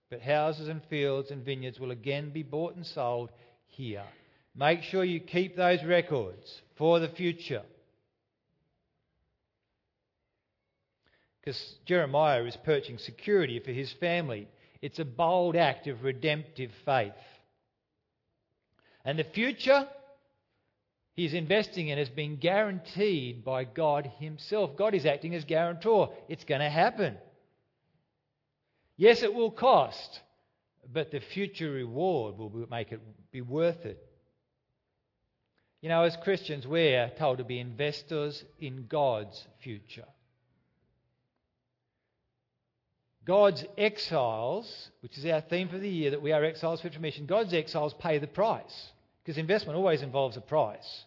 But 0.10 0.22
houses 0.22 0.68
and 0.68 0.84
fields 0.90 1.32
and 1.32 1.46
vineyards 1.46 1.80
will 1.80 1.92
again 1.92 2.32
be 2.32 2.44
bought 2.44 2.76
and 2.76 2.86
sold 2.86 3.30
here. 3.68 4.04
Make 4.56 4.84
sure 4.84 5.04
you 5.04 5.20
keep 5.20 5.56
those 5.56 5.84
records 5.84 6.62
for 6.76 7.00
the 7.00 7.10
future. 7.10 7.64
Because 11.40 11.76
Jeremiah 11.86 12.44
is 12.46 12.58
purchasing 12.64 12.98
security 12.98 13.60
for 13.60 13.72
his 13.72 13.92
family. 13.94 14.48
It's 14.82 15.00
a 15.00 15.06
bold 15.06 15.56
act 15.56 15.88
of 15.88 16.04
redemptive 16.04 16.72
faith. 16.86 17.12
And 19.06 19.20
the 19.20 19.24
future 19.24 19.88
he's 21.16 21.34
investing 21.34 21.88
in 21.88 21.98
has 21.98 22.10
been 22.10 22.38
guaranteed 22.38 23.44
by 23.44 23.64
God 23.64 24.12
Himself. 24.20 24.76
God 24.76 24.94
is 24.94 25.06
acting 25.06 25.36
as 25.36 25.46
guarantor. 25.46 26.14
It's 26.28 26.44
going 26.44 26.62
to 26.62 26.70
happen. 26.70 27.18
Yes, 28.98 29.24
it 29.24 29.34
will 29.34 29.52
cost, 29.52 30.22
but 30.92 31.12
the 31.12 31.20
future 31.20 31.72
reward 31.72 32.38
will 32.38 32.68
make 32.70 32.92
it 32.92 33.02
be 33.32 33.42
worth 33.42 33.86
it. 33.86 34.04
You 35.82 35.90
know, 35.90 36.04
as 36.04 36.16
Christians, 36.18 36.66
we're 36.66 37.12
told 37.18 37.40
to 37.40 37.44
be 37.44 37.60
investors 37.60 38.44
in 38.60 38.86
God's 38.88 39.46
future. 39.60 40.06
God's 43.26 43.66
exiles, 43.78 44.90
which 45.02 45.18
is 45.18 45.26
our 45.26 45.42
theme 45.42 45.70
for 45.70 45.78
the 45.78 45.90
year, 45.90 46.12
that 46.12 46.22
we 46.22 46.32
are 46.32 46.44
exiles 46.44 46.82
for 46.82 46.90
mission, 47.00 47.26
God's 47.26 47.54
exiles 47.54 47.94
pay 47.94 48.18
the 48.18 48.28
price. 48.28 48.92
Because 49.24 49.38
investment 49.38 49.78
always 49.78 50.02
involves 50.02 50.38
a 50.38 50.42
price. 50.42 51.06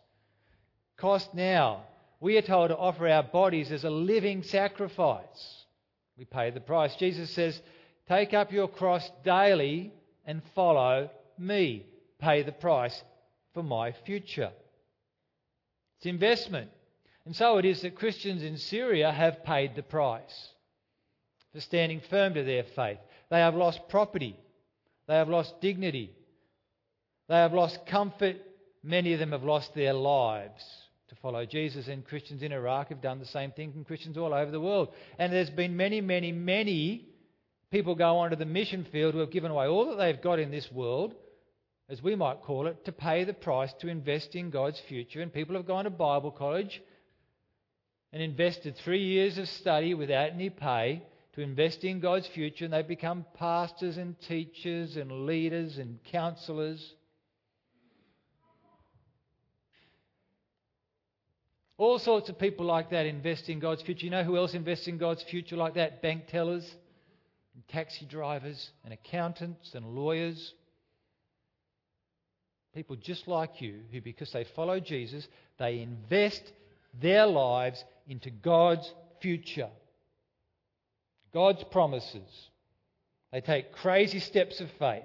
Cost 0.96 1.34
now. 1.34 1.84
We 2.18 2.38
are 2.38 2.42
told 2.42 2.70
to 2.70 2.76
offer 2.76 3.06
our 3.06 3.22
bodies 3.22 3.70
as 3.70 3.84
a 3.84 3.90
living 3.90 4.42
sacrifice. 4.42 5.64
We 6.16 6.24
pay 6.24 6.50
the 6.50 6.60
price. 6.60 6.96
Jesus 6.96 7.30
says, 7.30 7.60
Take 8.08 8.32
up 8.32 8.52
your 8.52 8.68
cross 8.68 9.10
daily 9.22 9.92
and 10.24 10.40
follow 10.54 11.10
me. 11.38 11.84
Pay 12.18 12.42
the 12.42 12.52
price 12.52 13.02
for 13.52 13.62
my 13.62 13.92
future. 14.06 14.50
It's 15.98 16.06
investment. 16.06 16.70
And 17.26 17.36
so 17.36 17.58
it 17.58 17.64
is 17.64 17.82
that 17.82 17.96
Christians 17.96 18.42
in 18.42 18.56
Syria 18.56 19.10
have 19.12 19.44
paid 19.44 19.74
the 19.74 19.82
price 19.82 20.48
for 21.52 21.60
standing 21.60 22.00
firm 22.08 22.34
to 22.34 22.44
their 22.44 22.64
faith. 22.64 22.98
They 23.30 23.40
have 23.40 23.54
lost 23.54 23.88
property, 23.88 24.36
they 25.06 25.14
have 25.14 25.28
lost 25.28 25.60
dignity, 25.60 26.15
they 27.28 27.36
have 27.36 27.52
lost 27.52 27.78
comfort. 27.86 28.36
Many 28.82 29.12
of 29.12 29.18
them 29.18 29.32
have 29.32 29.42
lost 29.42 29.74
their 29.74 29.92
lives 29.92 30.64
to 31.08 31.14
follow 31.16 31.44
Jesus, 31.44 31.88
and 31.88 32.04
Christians 32.04 32.42
in 32.42 32.52
Iraq 32.52 32.88
have 32.88 33.00
done 33.00 33.18
the 33.18 33.26
same 33.26 33.52
thing, 33.52 33.72
and 33.74 33.86
Christians 33.86 34.16
all 34.16 34.34
over 34.34 34.50
the 34.50 34.60
world. 34.60 34.88
And 35.18 35.32
there's 35.32 35.50
been 35.50 35.76
many, 35.76 36.00
many, 36.00 36.32
many 36.32 37.06
people 37.70 37.94
go 37.94 38.18
onto 38.18 38.36
the 38.36 38.44
mission 38.44 38.86
field 38.90 39.14
who 39.14 39.20
have 39.20 39.30
given 39.30 39.50
away 39.50 39.66
all 39.66 39.90
that 39.90 39.98
they've 39.98 40.20
got 40.20 40.38
in 40.38 40.50
this 40.50 40.70
world, 40.72 41.14
as 41.88 42.02
we 42.02 42.16
might 42.16 42.42
call 42.42 42.66
it, 42.66 42.84
to 42.84 42.92
pay 42.92 43.24
the 43.24 43.32
price 43.32 43.72
to 43.80 43.88
invest 43.88 44.34
in 44.34 44.50
God's 44.50 44.80
future. 44.88 45.20
And 45.20 45.32
people 45.32 45.54
have 45.56 45.66
gone 45.66 45.84
to 45.84 45.90
Bible 45.90 46.32
college 46.32 46.82
and 48.12 48.22
invested 48.22 48.76
three 48.76 49.04
years 49.04 49.38
of 49.38 49.48
study 49.48 49.94
without 49.94 50.30
any 50.30 50.50
pay 50.50 51.02
to 51.34 51.42
invest 51.42 51.84
in 51.84 52.00
God's 52.00 52.26
future, 52.28 52.64
and 52.64 52.72
they've 52.72 52.86
become 52.86 53.26
pastors 53.34 53.98
and 53.98 54.18
teachers 54.22 54.96
and 54.96 55.26
leaders 55.26 55.76
and 55.78 55.98
counselors. 56.10 56.94
All 61.78 61.98
sorts 61.98 62.28
of 62.30 62.38
people 62.38 62.64
like 62.64 62.90
that 62.90 63.06
invest 63.06 63.48
in 63.48 63.58
God's 63.58 63.82
future. 63.82 64.06
You 64.06 64.10
know 64.10 64.24
who 64.24 64.36
else 64.36 64.54
invests 64.54 64.88
in 64.88 64.96
God's 64.96 65.22
future 65.24 65.56
like 65.56 65.74
that? 65.74 66.00
Bank 66.00 66.26
tellers, 66.28 66.64
and 67.54 67.68
taxi 67.68 68.06
drivers, 68.06 68.70
and 68.84 68.94
accountants, 68.94 69.74
and 69.74 69.84
lawyers. 69.94 70.54
People 72.74 72.96
just 72.96 73.28
like 73.28 73.60
you 73.60 73.80
who, 73.92 74.00
because 74.00 74.32
they 74.32 74.44
follow 74.54 74.80
Jesus, 74.80 75.26
they 75.58 75.80
invest 75.80 76.42
their 77.00 77.26
lives 77.26 77.82
into 78.08 78.30
God's 78.30 78.90
future, 79.20 79.68
God's 81.32 81.64
promises. 81.64 82.48
They 83.32 83.40
take 83.42 83.72
crazy 83.72 84.20
steps 84.20 84.60
of 84.60 84.68
faith. 84.78 85.02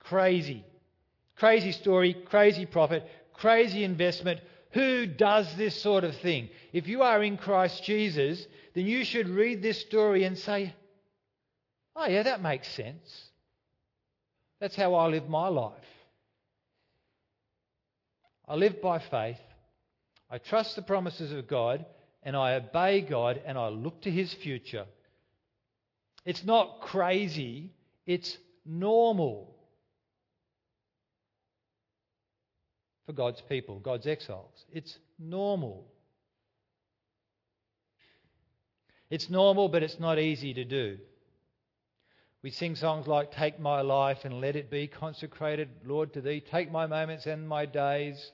Crazy. 0.00 0.64
Crazy 1.36 1.72
story, 1.72 2.16
crazy 2.30 2.64
prophet, 2.64 3.04
crazy 3.36 3.84
investment. 3.84 4.40
Who 4.72 5.06
does 5.06 5.54
this 5.56 5.80
sort 5.80 6.04
of 6.04 6.16
thing? 6.16 6.50
If 6.72 6.88
you 6.88 7.02
are 7.02 7.22
in 7.22 7.36
Christ 7.36 7.84
Jesus, 7.84 8.46
then 8.74 8.86
you 8.86 9.04
should 9.04 9.28
read 9.28 9.62
this 9.62 9.80
story 9.80 10.24
and 10.24 10.36
say, 10.36 10.74
oh, 11.94 12.06
yeah, 12.06 12.24
that 12.24 12.42
makes 12.42 12.68
sense. 12.68 13.30
That's 14.60 14.76
how 14.76 14.94
I 14.94 15.06
live 15.06 15.28
my 15.28 15.48
life. 15.48 15.72
I 18.48 18.54
live 18.54 18.80
by 18.80 18.98
faith. 18.98 19.40
I 20.30 20.38
trust 20.38 20.76
the 20.76 20.82
promises 20.82 21.32
of 21.32 21.48
God 21.48 21.84
and 22.22 22.36
I 22.36 22.54
obey 22.54 23.00
God 23.00 23.40
and 23.46 23.56
I 23.56 23.68
look 23.68 24.02
to 24.02 24.10
His 24.10 24.32
future. 24.34 24.86
It's 26.24 26.44
not 26.44 26.80
crazy, 26.80 27.72
it's 28.04 28.36
normal. 28.64 29.55
For 33.06 33.12
God's 33.12 33.40
people, 33.48 33.78
God's 33.78 34.06
exiles. 34.06 34.64
It's 34.72 34.98
normal. 35.18 35.86
It's 39.08 39.30
normal, 39.30 39.68
but 39.68 39.82
it's 39.82 40.00
not 40.00 40.18
easy 40.18 40.52
to 40.54 40.64
do. 40.64 40.98
We 42.42 42.50
sing 42.50 42.76
songs 42.76 43.06
like 43.06 43.32
Take 43.32 43.58
My 43.58 43.80
Life 43.80 44.18
and 44.24 44.40
Let 44.40 44.56
It 44.56 44.70
Be 44.70 44.88
Consecrated, 44.88 45.68
Lord, 45.84 46.12
to 46.14 46.20
Thee. 46.20 46.40
Take 46.40 46.70
my 46.70 46.86
moments 46.86 47.26
and 47.26 47.48
my 47.48 47.66
days. 47.66 48.32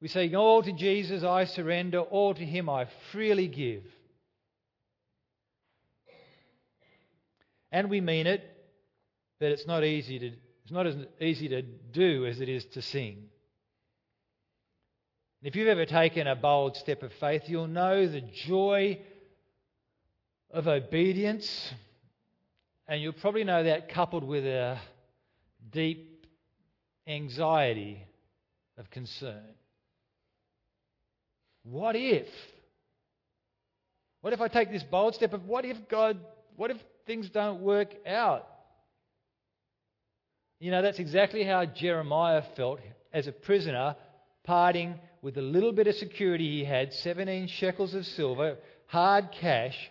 We 0.00 0.08
say, 0.08 0.32
All 0.34 0.62
to 0.62 0.72
Jesus 0.72 1.24
I 1.24 1.44
surrender, 1.44 2.00
all 2.00 2.34
to 2.34 2.44
Him 2.44 2.68
I 2.68 2.86
freely 3.10 3.48
give. 3.48 3.84
And 7.70 7.88
we 7.88 8.02
mean 8.02 8.26
it, 8.26 8.42
but 9.40 9.50
it's 9.50 9.66
not 9.66 9.82
easy 9.82 10.18
to 10.18 10.32
it's 10.62 10.72
not 10.72 10.86
as 10.86 10.94
easy 11.20 11.48
to 11.48 11.62
do 11.62 12.24
as 12.26 12.40
it 12.40 12.48
is 12.48 12.64
to 12.66 12.82
sing. 12.82 13.24
If 15.44 15.56
you've 15.56 15.66
ever 15.66 15.86
taken 15.86 16.28
a 16.28 16.36
bold 16.36 16.76
step 16.76 17.02
of 17.02 17.12
faith, 17.14 17.42
you'll 17.46 17.66
know 17.66 18.06
the 18.06 18.20
joy 18.20 19.00
of 20.52 20.68
obedience, 20.68 21.72
and 22.86 23.02
you'll 23.02 23.12
probably 23.12 23.42
know 23.42 23.64
that 23.64 23.88
coupled 23.88 24.22
with 24.22 24.46
a 24.46 24.78
deep 25.72 26.28
anxiety 27.08 28.06
of 28.78 28.88
concern. 28.90 29.42
What 31.64 31.96
if? 31.96 32.28
What 34.20 34.32
if 34.32 34.40
I 34.40 34.46
take 34.46 34.70
this 34.70 34.84
bold 34.84 35.16
step 35.16 35.32
of 35.32 35.44
what 35.46 35.64
if 35.64 35.88
God, 35.88 36.20
what 36.54 36.70
if 36.70 36.76
things 37.04 37.28
don't 37.30 37.62
work 37.62 37.92
out? 38.06 38.46
You 40.60 40.70
know, 40.70 40.82
that's 40.82 41.00
exactly 41.00 41.42
how 41.42 41.64
Jeremiah 41.64 42.44
felt 42.54 42.78
as 43.12 43.26
a 43.26 43.32
prisoner 43.32 43.96
parting 44.44 45.00
with 45.22 45.36
the 45.36 45.42
little 45.42 45.72
bit 45.72 45.86
of 45.86 45.94
security 45.94 46.58
he 46.58 46.64
had 46.64 46.92
17 46.92 47.46
shekels 47.46 47.94
of 47.94 48.04
silver, 48.04 48.58
hard 48.86 49.30
cash, 49.30 49.90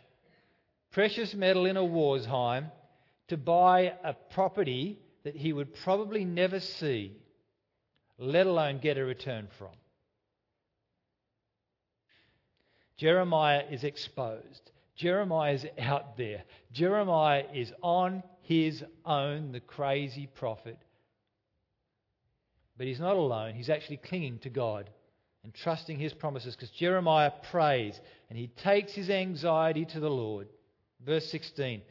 precious 0.91 1.33
metal 1.33 1.65
in 1.65 1.77
a 1.77 1.85
war 1.85 2.19
zone, 2.19 2.69
to 3.29 3.37
buy 3.37 3.93
a 4.03 4.13
property 4.13 4.99
that 5.23 5.35
he 5.35 5.53
would 5.53 5.73
probably 5.83 6.25
never 6.25 6.59
see, 6.59 7.15
let 8.17 8.45
alone 8.45 8.79
get 8.79 8.97
a 8.97 9.05
return 9.05 9.47
from. 9.57 9.69
Jeremiah 12.97 13.63
is 13.71 13.85
exposed. 13.85 14.71
Jeremiah 14.95 15.53
is 15.53 15.65
out 15.79 16.17
there. 16.17 16.43
Jeremiah 16.73 17.45
is 17.53 17.71
on 17.81 18.21
his 18.41 18.83
own, 19.05 19.53
the 19.53 19.61
crazy 19.61 20.27
prophet. 20.27 20.77
But 22.77 22.87
he's 22.87 22.99
not 22.99 23.15
alone. 23.15 23.55
He's 23.55 23.69
actually 23.69 23.97
clinging 23.97 24.39
to 24.39 24.49
God 24.49 24.89
and 25.43 25.53
trusting 25.53 25.97
his 25.97 26.13
promises 26.13 26.55
because 26.55 26.69
Jeremiah 26.69 27.31
prays 27.51 27.99
and 28.29 28.37
he 28.37 28.47
takes 28.47 28.93
his 28.93 29.09
anxiety 29.09 29.85
to 29.85 29.99
the 29.99 30.09
Lord. 30.09 30.47
Verse 31.05 31.29
16 31.31 31.81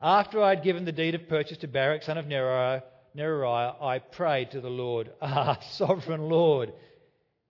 After 0.00 0.42
I 0.42 0.50
had 0.50 0.64
given 0.64 0.84
the 0.84 0.92
deed 0.92 1.14
of 1.14 1.28
purchase 1.28 1.58
to 1.58 1.68
Baruch, 1.68 2.02
son 2.02 2.18
of 2.18 2.26
Neriah, 2.26 2.82
Neriah, 3.16 3.74
I 3.82 3.98
prayed 3.98 4.52
to 4.52 4.60
the 4.60 4.70
Lord, 4.70 5.10
Ah, 5.22 5.58
sovereign 5.72 6.28
Lord, 6.28 6.72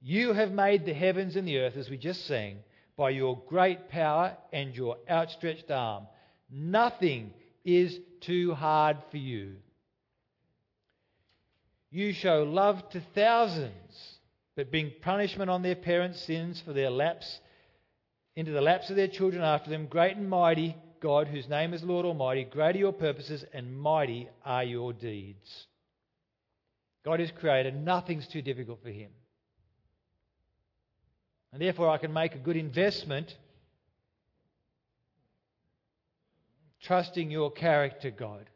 you 0.00 0.32
have 0.32 0.50
made 0.50 0.84
the 0.84 0.94
heavens 0.94 1.36
and 1.36 1.46
the 1.46 1.58
earth, 1.58 1.76
as 1.76 1.88
we 1.88 1.96
just 1.96 2.26
sang, 2.26 2.58
by 2.96 3.10
your 3.10 3.40
great 3.46 3.88
power 3.88 4.36
and 4.52 4.74
your 4.74 4.96
outstretched 5.08 5.70
arm. 5.70 6.06
Nothing 6.50 7.32
is 7.64 7.98
too 8.20 8.54
hard 8.54 8.96
for 9.10 9.18
you. 9.18 9.54
You 11.90 12.12
show 12.12 12.42
love 12.42 12.88
to 12.90 13.02
thousands 13.14 14.18
but 14.56 14.70
bring 14.70 14.92
punishment 15.00 15.50
on 15.50 15.62
their 15.62 15.74
parents' 15.74 16.22
sins 16.22 16.62
for 16.64 16.72
their 16.72 16.90
lapse 16.90 17.40
into 18.36 18.52
the 18.52 18.60
lapse 18.60 18.90
of 18.90 18.96
their 18.96 19.08
children 19.08 19.42
after 19.42 19.70
them. 19.70 19.86
Great 19.86 20.16
and 20.16 20.28
mighty 20.28 20.76
God, 21.00 21.28
whose 21.28 21.48
name 21.48 21.74
is 21.74 21.82
Lord 21.82 22.06
Almighty, 22.06 22.44
great 22.44 22.76
are 22.76 22.78
your 22.78 22.92
purposes 22.92 23.44
and 23.52 23.76
mighty 23.78 24.28
are 24.44 24.64
your 24.64 24.92
deeds. 24.92 25.66
God 27.04 27.20
is 27.20 27.30
creator, 27.32 27.72
nothing's 27.72 28.28
too 28.28 28.42
difficult 28.42 28.82
for 28.82 28.90
him. 28.90 29.10
And 31.52 31.60
therefore, 31.60 31.90
I 31.90 31.98
can 31.98 32.12
make 32.12 32.34
a 32.34 32.38
good 32.38 32.56
investment 32.56 33.36
trusting 36.82 37.30
your 37.30 37.50
character, 37.50 38.10
God. 38.10 38.48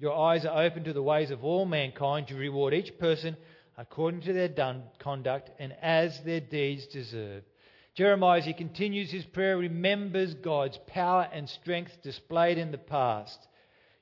Your 0.00 0.16
eyes 0.16 0.44
are 0.44 0.62
open 0.62 0.84
to 0.84 0.92
the 0.92 1.02
ways 1.02 1.30
of 1.30 1.44
all 1.44 1.66
mankind. 1.66 2.30
You 2.30 2.36
reward 2.36 2.74
each 2.74 2.98
person 2.98 3.36
according 3.78 4.20
to 4.22 4.32
their 4.32 4.48
done, 4.48 4.82
conduct 4.98 5.50
and 5.60 5.72
as 5.80 6.20
their 6.22 6.40
deeds 6.40 6.86
deserve. 6.88 7.44
Jeremiah, 7.94 8.38
as 8.38 8.44
he 8.44 8.52
continues 8.52 9.10
his 9.10 9.24
prayer, 9.24 9.56
remembers 9.56 10.34
God's 10.34 10.78
power 10.88 11.28
and 11.32 11.48
strength 11.48 12.02
displayed 12.02 12.58
in 12.58 12.72
the 12.72 12.78
past. 12.78 13.38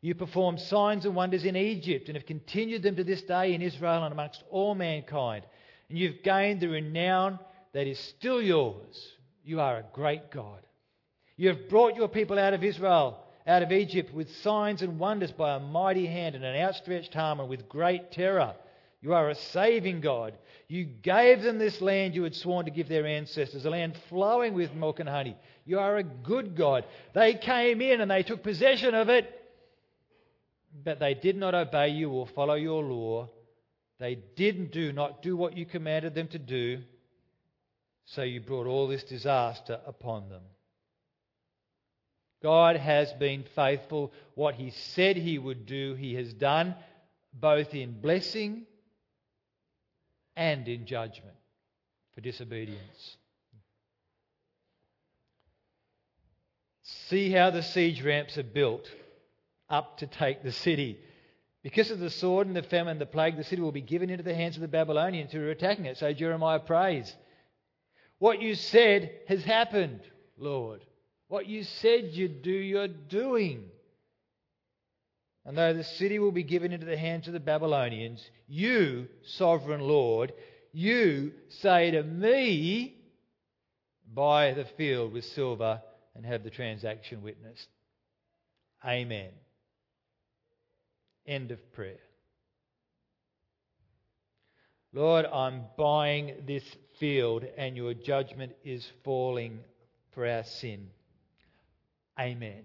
You 0.01 0.15
performed 0.15 0.61
signs 0.61 1.05
and 1.05 1.15
wonders 1.15 1.45
in 1.45 1.57
Egypt 1.57 2.09
and 2.09 2.17
have 2.17 2.27
continued 2.27 2.83
them 2.83 2.97
to 2.97 3.05
this 3.05 3.23
day 3.23 3.55
in 3.55 3.63
Israel 3.63 4.05
and 4.05 4.13
amongst 4.13 4.43
all 4.51 4.75
mankind. 4.75 5.45
And 5.89 5.99
you've 5.99 6.23
gained 6.23 6.61
the 6.61 6.69
renown 6.69 7.39
that 7.73 7.87
is 7.87 7.99
still 7.99 8.41
yours. 8.41 9.13
You 9.45 9.61
are 9.61 9.79
a 9.79 9.85
great 9.93 10.31
God. 10.31 10.61
You 11.37 11.49
have 11.49 11.69
brought 11.69 11.97
your 11.97 12.09
people 12.09 12.39
out 12.39 12.55
of 12.55 12.65
Israel, 12.65 13.19
out 13.47 13.63
of 13.63 13.73
Egypt, 13.73 14.13
with 14.15 14.35
signs 14.37 14.81
and 14.81 14.99
wonders 14.99 15.33
by 15.33 15.55
a 15.55 15.61
mighty 15.61 16.07
hand 16.07 16.35
and 16.35 16.45
an 16.45 16.57
outstretched 16.57 17.15
arm 17.17 17.41
and 17.41 17.49
with 17.49 17.69
great 17.69 18.11
terror. 18.11 18.55
You 19.03 19.15
are 19.15 19.29
a 19.29 19.35
saving 19.35 20.01
God. 20.01 20.35
You 20.69 20.85
gave 20.85 21.43
them 21.43 21.59
this 21.59 21.81
land 21.81 22.15
you 22.15 22.25
had 22.25 22.35
sworn 22.35 22.65
to 22.65 22.71
give 22.71 22.89
their 22.89 23.07
ancestors, 23.07 23.65
a 23.65 23.71
land 23.71 23.97
flowing 24.09 24.55
with 24.55 24.75
milk 24.75 25.01
and 25.01 25.09
honey. 25.09 25.37
You 25.65 25.79
are 25.79 25.97
a 25.99 26.03
good 26.03 26.57
God. 26.57 26.85
They 27.15 27.35
came 27.35 27.81
in 27.81 28.01
and 28.01 28.11
they 28.11 28.23
took 28.23 28.43
possession 28.43 28.95
of 28.95 29.09
it, 29.09 29.31
but 30.85 30.99
they 30.99 31.15
did 31.15 31.37
not 31.37 31.55
obey 31.55 31.89
you 31.89 32.11
or 32.11 32.27
follow 32.27 32.55
your 32.55 32.83
law. 32.83 33.29
They 33.99 34.19
didn't 34.37 34.73
do 34.73 34.93
not 34.93 35.23
do 35.23 35.37
what 35.37 35.57
you 35.57 35.67
commanded 35.67 36.15
them 36.15 36.29
to 36.29 36.39
do. 36.39 36.83
So 38.07 38.23
you 38.23 38.41
brought 38.41 38.67
all 38.67 38.89
this 38.89 39.05
disaster 39.05 39.81
upon 39.87 40.29
them. 40.29 40.43
God 42.43 42.77
has 42.77 43.13
been 43.15 43.45
faithful. 43.55 44.13
What 44.35 44.55
He 44.55 44.71
said 44.71 45.17
He 45.17 45.39
would 45.39 45.67
do, 45.67 45.95
He 45.95 46.15
has 46.15 46.33
done, 46.33 46.75
both 47.33 47.75
in 47.75 48.01
blessing 48.01 48.67
and 50.37 50.69
in 50.69 50.87
judgment 50.87 51.37
for 52.15 52.21
disobedience. 52.21 53.17
See 57.09 57.31
how 57.31 57.51
the 57.51 57.63
siege 57.63 58.03
ramps 58.03 58.39
are 58.39 58.43
built 58.43 58.89
up 59.69 59.99
to 59.99 60.07
take 60.07 60.43
the 60.43 60.53
city. 60.53 60.99
Because 61.63 61.91
of 61.91 61.99
the 61.99 62.11
sword 62.11 62.47
and 62.47 62.55
the 62.55 62.63
famine 62.63 62.93
and 62.93 63.01
the 63.01 63.07
plague, 63.07 63.37
the 63.37 63.45
city 63.45 63.61
will 63.61 63.73
be 63.73 63.81
given 63.81 64.09
into 64.09 64.23
the 64.23 64.35
hands 64.35 64.55
of 64.55 64.63
the 64.63 64.69
Babylonians 64.69 65.33
who 65.33 65.41
are 65.41 65.51
attacking 65.51 65.87
it. 65.87 65.99
So 65.99 66.13
Jeremiah 66.13 66.61
prays. 66.61 67.13
What 68.19 68.41
you 68.41 68.55
said 68.55 69.11
has 69.29 69.43
happened, 69.43 70.01
Lord. 70.39 70.83
What 71.29 71.47
you 71.47 71.65
said 71.65 72.11
you'd 72.13 72.43
do, 72.43 72.53
you're 72.53 72.87
doing. 72.87 73.65
And 75.47 75.57
though 75.57 75.73
the 75.73 75.85
city 75.85 76.19
will 76.19 76.33
be 76.33 76.43
given 76.43 76.73
into 76.73 76.87
the 76.87 76.97
hands 76.97 77.29
of 77.29 77.33
the 77.33 77.41
Babylonians, 77.41 78.29
you, 78.49 79.07
sovereign 79.25 79.81
Lord, 79.81 80.33
you 80.73 81.33
say 81.49 81.93
to 81.93 82.03
me, 82.03 82.97
Buy 84.13 84.55
the 84.55 84.65
field 84.77 85.13
with 85.13 85.25
silver 85.25 85.83
and 86.15 86.25
have 86.25 86.43
the 86.43 86.51
transaction 86.51 87.23
witnessed. 87.23 87.69
Amen. 88.85 89.31
End 91.27 91.51
of 91.51 91.73
prayer. 91.73 91.99
Lord, 94.93 95.27
I'm 95.27 95.65
buying 95.77 96.45
this 96.47 96.65
field 96.99 97.45
and 97.59 97.77
your 97.77 97.95
judgment 97.95 98.53
is 98.65 98.91
falling 99.05 99.61
for 100.13 100.27
our 100.27 100.45
sin. 100.45 100.89
Amen. 102.19 102.65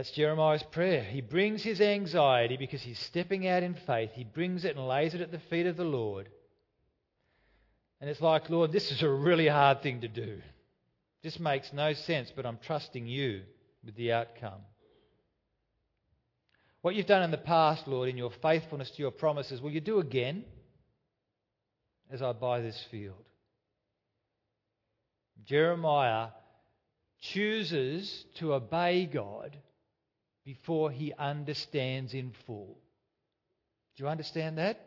That's 0.00 0.12
Jeremiah's 0.12 0.62
prayer. 0.62 1.02
He 1.02 1.20
brings 1.20 1.62
his 1.62 1.78
anxiety 1.78 2.56
because 2.56 2.80
he's 2.80 2.98
stepping 2.98 3.46
out 3.46 3.62
in 3.62 3.74
faith. 3.86 4.12
He 4.14 4.24
brings 4.24 4.64
it 4.64 4.74
and 4.74 4.88
lays 4.88 5.12
it 5.12 5.20
at 5.20 5.30
the 5.30 5.42
feet 5.50 5.66
of 5.66 5.76
the 5.76 5.84
Lord. 5.84 6.30
And 8.00 8.08
it's 8.08 8.22
like, 8.22 8.48
Lord, 8.48 8.72
this 8.72 8.90
is 8.90 9.02
a 9.02 9.10
really 9.10 9.46
hard 9.46 9.82
thing 9.82 10.00
to 10.00 10.08
do. 10.08 10.40
This 11.22 11.38
makes 11.38 11.74
no 11.74 11.92
sense, 11.92 12.32
but 12.34 12.46
I'm 12.46 12.58
trusting 12.64 13.06
you 13.06 13.42
with 13.84 13.94
the 13.94 14.12
outcome. 14.12 14.62
What 16.80 16.94
you've 16.94 17.04
done 17.04 17.22
in 17.22 17.30
the 17.30 17.36
past, 17.36 17.86
Lord, 17.86 18.08
in 18.08 18.16
your 18.16 18.32
faithfulness 18.40 18.90
to 18.92 19.02
your 19.02 19.10
promises, 19.10 19.60
will 19.60 19.70
you 19.70 19.82
do 19.82 19.98
again 19.98 20.46
as 22.10 22.22
I 22.22 22.32
buy 22.32 22.62
this 22.62 22.82
field? 22.90 23.22
Jeremiah 25.44 26.28
chooses 27.20 28.24
to 28.36 28.54
obey 28.54 29.04
God 29.04 29.58
before 30.44 30.90
he 30.90 31.12
understands 31.18 32.14
in 32.14 32.32
full. 32.46 32.78
Do 33.96 34.04
you 34.04 34.08
understand 34.08 34.58
that? 34.58 34.86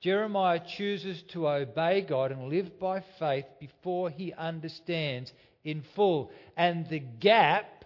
Jeremiah 0.00 0.60
chooses 0.76 1.22
to 1.32 1.48
obey 1.48 2.00
God 2.02 2.32
and 2.32 2.48
live 2.48 2.78
by 2.78 3.04
faith 3.18 3.46
before 3.60 4.10
he 4.10 4.32
understands 4.32 5.32
in 5.64 5.84
full. 5.94 6.32
And 6.56 6.88
the 6.88 6.98
gap 6.98 7.84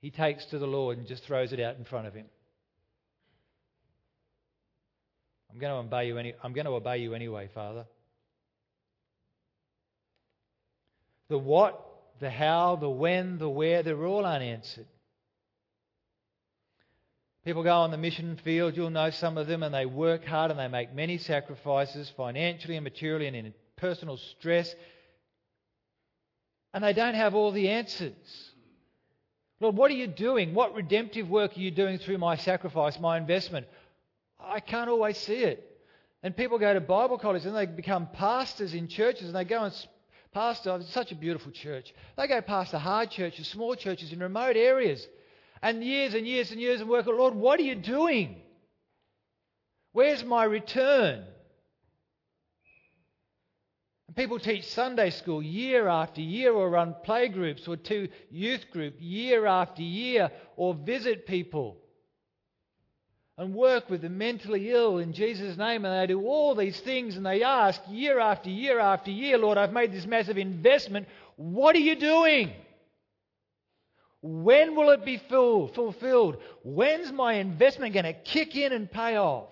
he 0.00 0.10
takes 0.10 0.44
to 0.46 0.58
the 0.58 0.66
Lord 0.66 0.98
and 0.98 1.06
just 1.06 1.24
throws 1.24 1.52
it 1.52 1.60
out 1.60 1.76
in 1.76 1.84
front 1.84 2.06
of 2.06 2.14
him. 2.14 2.26
I'm 5.52 5.60
going 5.60 5.72
to 5.72 5.78
obey 5.86 6.08
you, 6.08 6.18
any, 6.18 6.34
I'm 6.42 6.52
going 6.52 6.66
to 6.66 6.72
obey 6.72 6.98
you 6.98 7.14
anyway, 7.14 7.48
Father. 7.54 7.86
The 11.28 11.38
what, 11.38 11.80
the 12.18 12.28
how, 12.28 12.76
the 12.76 12.90
when, 12.90 13.38
the 13.38 13.48
where, 13.48 13.84
they're 13.84 14.04
all 14.04 14.26
unanswered. 14.26 14.86
People 17.44 17.62
go 17.62 17.74
on 17.74 17.90
the 17.90 17.98
mission 17.98 18.40
field, 18.42 18.74
you'll 18.74 18.88
know 18.88 19.10
some 19.10 19.36
of 19.36 19.46
them, 19.46 19.62
and 19.62 19.74
they 19.74 19.84
work 19.84 20.24
hard 20.24 20.50
and 20.50 20.58
they 20.58 20.68
make 20.68 20.94
many 20.94 21.18
sacrifices 21.18 22.10
financially 22.16 22.76
and 22.76 22.84
materially 22.84 23.26
and 23.26 23.36
in 23.36 23.54
personal 23.76 24.16
stress. 24.16 24.74
And 26.72 26.82
they 26.82 26.94
don't 26.94 27.14
have 27.14 27.34
all 27.34 27.52
the 27.52 27.68
answers. 27.68 28.14
Lord, 29.60 29.76
what 29.76 29.90
are 29.90 29.94
you 29.94 30.06
doing? 30.06 30.54
What 30.54 30.74
redemptive 30.74 31.28
work 31.28 31.56
are 31.56 31.60
you 31.60 31.70
doing 31.70 31.98
through 31.98 32.18
my 32.18 32.36
sacrifice, 32.36 32.98
my 32.98 33.18
investment? 33.18 33.66
I 34.40 34.60
can't 34.60 34.88
always 34.88 35.18
see 35.18 35.42
it. 35.44 35.70
And 36.22 36.34
people 36.34 36.58
go 36.58 36.72
to 36.72 36.80
Bible 36.80 37.18
college 37.18 37.44
and 37.44 37.54
they 37.54 37.66
become 37.66 38.08
pastors 38.14 38.72
in 38.72 38.88
churches 38.88 39.26
and 39.26 39.34
they 39.34 39.44
go 39.44 39.64
and 39.64 39.86
pastor. 40.32 40.70
Oh, 40.70 40.76
it's 40.76 40.92
such 40.92 41.12
a 41.12 41.14
beautiful 41.14 41.52
church. 41.52 41.94
They 42.16 42.26
go 42.26 42.40
past 42.40 42.72
the 42.72 42.78
hard 42.78 43.10
churches, 43.10 43.48
small 43.48 43.74
churches 43.74 44.12
in 44.12 44.20
remote 44.20 44.56
areas 44.56 45.06
and 45.64 45.82
years 45.82 46.12
and 46.12 46.26
years 46.26 46.50
and 46.50 46.60
years 46.60 46.82
of 46.82 46.88
work. 46.88 47.06
Lord, 47.06 47.34
what 47.34 47.58
are 47.58 47.62
you 47.62 47.74
doing? 47.74 48.36
Where's 49.92 50.22
my 50.22 50.44
return? 50.44 51.24
And 54.06 54.14
people 54.14 54.38
teach 54.38 54.66
Sunday 54.66 55.08
school 55.08 55.42
year 55.42 55.88
after 55.88 56.20
year, 56.20 56.52
or 56.52 56.68
run 56.68 56.94
playgroups 57.06 57.66
or 57.66 57.78
to 57.78 58.08
youth 58.30 58.70
group 58.72 58.96
year 58.98 59.46
after 59.46 59.80
year, 59.80 60.30
or 60.56 60.74
visit 60.74 61.26
people 61.26 61.78
and 63.38 63.54
work 63.54 63.88
with 63.88 64.02
the 64.02 64.10
mentally 64.10 64.70
ill 64.70 64.98
in 64.98 65.14
Jesus' 65.14 65.56
name. 65.56 65.86
And 65.86 65.98
they 65.98 66.06
do 66.06 66.26
all 66.26 66.54
these 66.54 66.78
things 66.78 67.16
and 67.16 67.24
they 67.24 67.42
ask 67.42 67.80
year 67.88 68.20
after 68.20 68.50
year 68.50 68.78
after 68.78 69.10
year, 69.10 69.38
Lord, 69.38 69.56
I've 69.56 69.72
made 69.72 69.92
this 69.92 70.06
massive 70.06 70.36
investment. 70.36 71.08
What 71.36 71.74
are 71.74 71.80
you 71.80 71.96
doing? 71.96 72.52
When 74.26 74.74
will 74.74 74.88
it 74.92 75.04
be 75.04 75.20
full, 75.28 75.68
fulfilled? 75.74 76.38
When's 76.62 77.12
my 77.12 77.34
investment 77.34 77.92
going 77.92 78.06
to 78.06 78.14
kick 78.14 78.56
in 78.56 78.72
and 78.72 78.90
pay 78.90 79.16
off? 79.16 79.50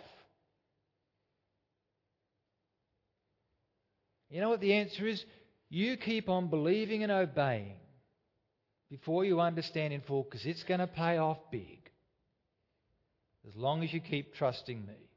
You 4.31 4.41
know 4.41 4.49
what 4.49 4.63
the 4.63 4.73
answer 4.73 5.07
is? 5.07 5.23
You 5.69 5.99
keep 5.99 6.31
on 6.31 6.49
believing 6.49 7.03
and 7.03 7.13
obeying 7.13 7.75
before 8.89 9.27
you 9.27 9.43
understand 9.43 9.93
in 9.93 10.01
full 10.01 10.23
because 10.23 10.47
it's 10.47 10.63
going 10.63 10.81
to 10.81 10.87
pay 10.87 11.19
off 11.19 11.37
big. 11.51 11.91
As 13.47 13.55
long 13.55 13.85
as 13.85 13.93
you 13.93 14.01
keep 14.01 14.35
trusting 14.37 14.87
me, 14.87 15.11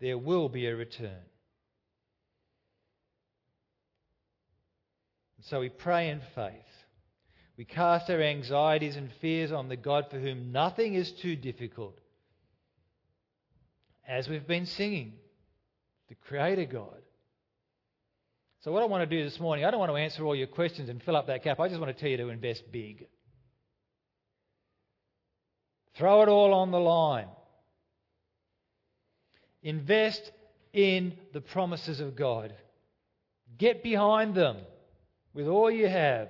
there 0.00 0.18
will 0.18 0.48
be 0.48 0.66
a 0.66 0.74
return. 0.74 1.22
So 5.42 5.60
we 5.60 5.68
pray 5.68 6.08
in 6.10 6.20
faith. 6.34 6.71
We 7.56 7.64
cast 7.64 8.08
our 8.10 8.20
anxieties 8.20 8.96
and 8.96 9.10
fears 9.20 9.52
on 9.52 9.68
the 9.68 9.76
God 9.76 10.06
for 10.10 10.18
whom 10.18 10.52
nothing 10.52 10.94
is 10.94 11.12
too 11.12 11.36
difficult. 11.36 11.98
As 14.08 14.28
we've 14.28 14.46
been 14.46 14.66
singing, 14.66 15.14
the 16.08 16.14
Creator 16.14 16.66
God. 16.66 17.02
So, 18.60 18.72
what 18.72 18.82
I 18.82 18.86
want 18.86 19.08
to 19.08 19.16
do 19.16 19.22
this 19.24 19.40
morning, 19.40 19.64
I 19.64 19.70
don't 19.70 19.80
want 19.80 19.90
to 19.90 19.96
answer 19.96 20.24
all 20.24 20.36
your 20.36 20.46
questions 20.46 20.88
and 20.88 21.02
fill 21.02 21.16
up 21.16 21.26
that 21.26 21.42
gap. 21.42 21.58
I 21.58 21.68
just 21.68 21.80
want 21.80 21.94
to 21.94 22.00
tell 22.00 22.10
you 22.10 22.16
to 22.18 22.28
invest 22.28 22.70
big. 22.70 23.06
Throw 25.96 26.22
it 26.22 26.28
all 26.28 26.54
on 26.54 26.70
the 26.70 26.80
line. 26.80 27.28
Invest 29.62 30.30
in 30.72 31.14
the 31.32 31.40
promises 31.40 32.00
of 32.00 32.16
God. 32.16 32.54
Get 33.58 33.82
behind 33.82 34.34
them 34.34 34.56
with 35.34 35.48
all 35.48 35.70
you 35.70 35.88
have. 35.88 36.28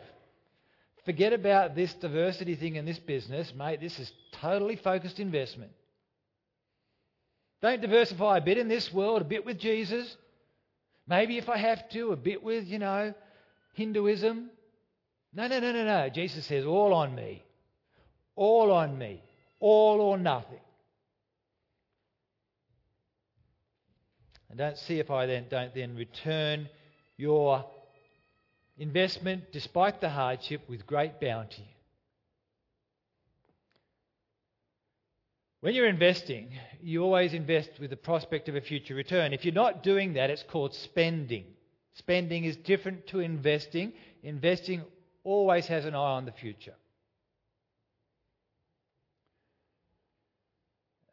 Forget 1.04 1.32
about 1.32 1.74
this 1.74 1.92
diversity 1.94 2.54
thing 2.54 2.76
in 2.76 2.84
this 2.84 2.98
business, 2.98 3.52
mate. 3.54 3.80
This 3.80 3.98
is 3.98 4.12
totally 4.40 4.76
focused 4.76 5.18
investment. 5.18 5.72
Don't 7.60 7.80
diversify 7.80 8.38
a 8.38 8.40
bit 8.40 8.58
in 8.58 8.68
this 8.68 8.92
world, 8.92 9.22
a 9.22 9.24
bit 9.24 9.44
with 9.44 9.58
Jesus. 9.58 10.16
Maybe 11.06 11.38
if 11.38 11.48
I 11.48 11.56
have 11.56 11.88
to, 11.90 12.12
a 12.12 12.16
bit 12.16 12.42
with, 12.42 12.66
you 12.66 12.78
know, 12.78 13.14
Hinduism. 13.74 14.50
No, 15.32 15.46
no, 15.46 15.60
no, 15.60 15.72
no, 15.72 15.84
no. 15.84 16.08
Jesus 16.08 16.46
says, 16.46 16.64
all 16.64 16.92
on 16.92 17.14
me. 17.14 17.42
All 18.36 18.70
on 18.70 18.96
me. 18.98 19.22
All 19.60 20.00
or 20.00 20.18
nothing. 20.18 20.60
And 24.50 24.58
don't 24.58 24.76
see 24.76 24.98
if 24.98 25.10
I 25.10 25.24
then 25.26 25.46
don't 25.48 25.74
then 25.74 25.96
return 25.96 26.68
your 27.16 27.64
investment, 28.78 29.52
despite 29.52 30.00
the 30.00 30.08
hardship, 30.08 30.62
with 30.68 30.86
great 30.86 31.20
bounty. 31.20 31.76
When 35.60 35.74
you're 35.74 35.86
investing, 35.86 36.50
you 36.82 37.04
always 37.04 37.34
invest 37.34 37.70
with 37.78 37.90
the 37.90 37.96
prospect 37.96 38.48
of 38.48 38.56
a 38.56 38.60
future 38.60 38.94
return. 38.94 39.32
If 39.32 39.44
you're 39.44 39.54
not 39.54 39.82
doing 39.84 40.14
that, 40.14 40.30
it's 40.30 40.42
called 40.42 40.74
spending. 40.74 41.44
Spending 41.94 42.44
is 42.44 42.56
different 42.56 43.06
to 43.08 43.20
investing. 43.20 43.92
Investing 44.24 44.82
always 45.22 45.66
has 45.66 45.84
an 45.84 45.94
eye 45.94 45.98
on 45.98 46.24
the 46.24 46.32
future. 46.32 46.74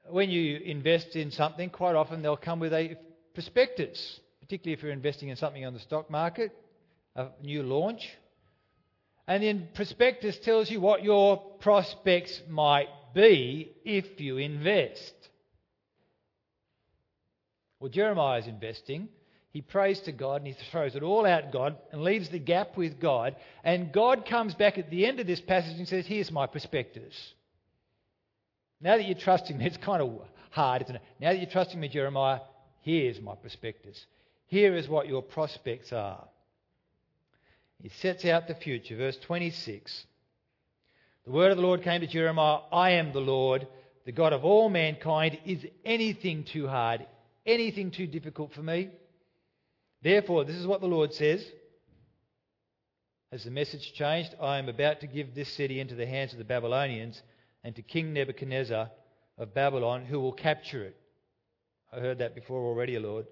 When 0.09 0.31
you 0.31 0.57
invest 0.57 1.15
in 1.15 1.29
something, 1.29 1.69
quite 1.69 1.95
often 1.95 2.23
they'll 2.23 2.35
come 2.35 2.59
with 2.59 2.73
a 2.73 2.97
prospectus, 3.35 4.19
particularly 4.41 4.73
if 4.73 4.81
you're 4.81 4.91
investing 4.91 5.29
in 5.29 5.35
something 5.35 5.63
on 5.63 5.75
the 5.75 5.79
stock 5.79 6.09
market 6.09 6.51
a 7.19 7.31
new 7.43 7.63
launch. 7.63 8.09
And 9.27 9.43
then 9.43 9.67
prospectus 9.75 10.39
tells 10.39 10.71
you 10.71 10.81
what 10.81 11.03
your 11.03 11.37
prospects 11.59 12.41
might 12.47 12.87
be 13.13 13.71
if 13.85 14.19
you 14.19 14.37
invest. 14.37 15.13
Well, 17.79 17.89
Jeremiah 17.89 18.39
is 18.39 18.47
investing. 18.47 19.09
He 19.51 19.61
prays 19.61 19.99
to 20.01 20.11
God 20.11 20.41
and 20.41 20.47
he 20.47 20.55
throws 20.71 20.95
it 20.95 21.03
all 21.03 21.25
out 21.25 21.51
God 21.51 21.77
and 21.91 22.03
leaves 22.03 22.29
the 22.29 22.39
gap 22.39 22.77
with 22.77 22.99
God. 22.99 23.35
And 23.63 23.91
God 23.91 24.25
comes 24.25 24.53
back 24.53 24.77
at 24.77 24.89
the 24.89 25.05
end 25.05 25.19
of 25.19 25.27
this 25.27 25.41
passage 25.41 25.77
and 25.77 25.87
says, 25.87 26.05
Here's 26.05 26.31
my 26.31 26.47
prospectus. 26.47 27.15
Now 28.81 28.97
that 28.97 29.05
you're 29.05 29.17
trusting 29.17 29.57
me, 29.57 29.65
it's 29.67 29.77
kind 29.77 30.01
of 30.01 30.21
hard, 30.51 30.83
isn't 30.83 30.95
it? 30.95 31.01
Now 31.19 31.31
that 31.31 31.39
you're 31.39 31.49
trusting 31.49 31.79
me, 31.79 31.89
Jeremiah, 31.89 32.39
here's 32.81 33.19
my 33.19 33.35
prospectus. 33.35 34.05
Here 34.47 34.75
is 34.75 34.87
what 34.87 35.07
your 35.07 35.21
prospects 35.21 35.91
are. 35.93 36.27
He 37.81 37.89
sets 37.89 38.25
out 38.25 38.47
the 38.47 38.55
future. 38.55 38.95
Verse 38.95 39.17
26. 39.17 40.05
The 41.25 41.31
word 41.31 41.51
of 41.51 41.57
the 41.57 41.63
Lord 41.63 41.83
came 41.83 42.01
to 42.01 42.07
Jeremiah 42.07 42.59
I 42.71 42.91
am 42.91 43.13
the 43.13 43.21
Lord, 43.21 43.67
the 44.05 44.11
God 44.11 44.33
of 44.33 44.43
all 44.43 44.69
mankind. 44.69 45.39
Is 45.45 45.65
anything 45.85 46.43
too 46.43 46.67
hard? 46.67 47.05
Anything 47.45 47.91
too 47.91 48.07
difficult 48.07 48.53
for 48.53 48.61
me? 48.61 48.89
Therefore, 50.01 50.45
this 50.45 50.55
is 50.55 50.67
what 50.67 50.81
the 50.81 50.87
Lord 50.87 51.13
says. 51.13 51.45
Has 53.31 53.43
the 53.43 53.51
message 53.51 53.93
changed? 53.93 54.33
I 54.41 54.57
am 54.57 54.69
about 54.69 55.01
to 55.01 55.07
give 55.07 55.35
this 55.35 55.49
city 55.53 55.79
into 55.79 55.95
the 55.95 56.07
hands 56.07 56.31
of 56.31 56.39
the 56.39 56.45
Babylonians 56.45 57.21
and 57.63 57.75
to 57.75 57.81
King 57.81 58.13
Nebuchadnezzar 58.13 58.89
of 59.37 59.53
Babylon, 59.53 60.05
who 60.05 60.19
will 60.19 60.33
capture 60.33 60.83
it. 60.83 60.97
I 61.93 61.99
heard 61.99 62.19
that 62.19 62.35
before 62.35 62.65
already, 62.65 62.97
Lord. 62.97 63.27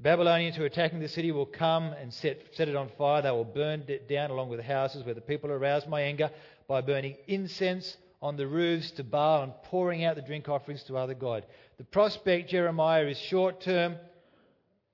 The 0.00 0.04
Babylonians 0.04 0.56
who 0.56 0.62
are 0.62 0.66
attacking 0.66 1.00
the 1.00 1.08
city 1.08 1.30
will 1.30 1.44
come 1.44 1.92
and 1.92 2.10
set, 2.10 2.40
set 2.54 2.68
it 2.70 2.74
on 2.74 2.88
fire. 2.96 3.20
They 3.20 3.30
will 3.32 3.44
burn 3.44 3.84
it 3.86 4.08
down 4.08 4.30
along 4.30 4.48
with 4.48 4.58
the 4.58 4.64
houses 4.64 5.04
where 5.04 5.12
the 5.12 5.20
people 5.20 5.50
arouse 5.50 5.86
my 5.86 6.00
anger 6.00 6.30
by 6.66 6.80
burning 6.80 7.16
incense 7.26 7.98
on 8.22 8.38
the 8.38 8.46
roofs 8.46 8.92
to 8.92 9.04
Baal 9.04 9.42
and 9.42 9.52
pouring 9.64 10.02
out 10.04 10.16
the 10.16 10.22
drink 10.22 10.48
offerings 10.48 10.82
to 10.84 10.96
other 10.96 11.12
gods. 11.12 11.44
The 11.76 11.84
prospect, 11.84 12.48
Jeremiah, 12.48 13.08
is 13.08 13.18
short 13.18 13.60
term, 13.60 13.96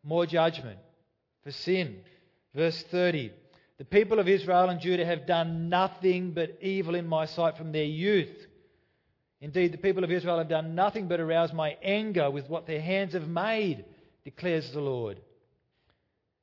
more 0.03 0.27
judgment 0.27 0.81
for 1.45 1.53
sin. 1.53 2.01
Verse 2.53 2.83
30 2.91 3.31
The 3.79 3.85
people 3.85 4.19
of 4.19 4.27
Israel 4.27 4.71
and 4.71 4.81
Judah 4.81 5.07
have 5.07 5.25
done 5.25 5.69
nothing 5.69 6.33
but 6.33 6.59
evil 6.61 6.97
in 6.97 7.07
my 7.07 7.27
sight 7.27 7.57
from 7.57 7.71
their 7.71 7.85
youth. 7.85 8.37
Indeed, 9.41 9.71
the 9.71 9.79
people 9.79 10.03
of 10.03 10.11
Israel 10.11 10.39
have 10.39 10.49
done 10.49 10.75
nothing 10.75 11.07
but 11.07 11.21
arouse 11.21 11.53
my 11.53 11.77
anger 11.81 12.29
with 12.29 12.51
what 12.51 12.67
their 12.67 12.81
hands 12.81 13.13
have 13.13 13.29
made 13.29 13.85
declares 14.27 14.73
the 14.73 14.81
Lord. 14.81 15.21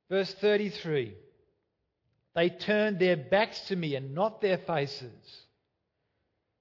Verse 0.08 0.34
33 0.40 1.14
They 2.34 2.48
turned 2.48 2.98
their 2.98 3.16
backs 3.16 3.60
to 3.68 3.76
me 3.76 3.94
and 3.94 4.14
not 4.14 4.40
their 4.40 4.56
faces. 4.56 5.12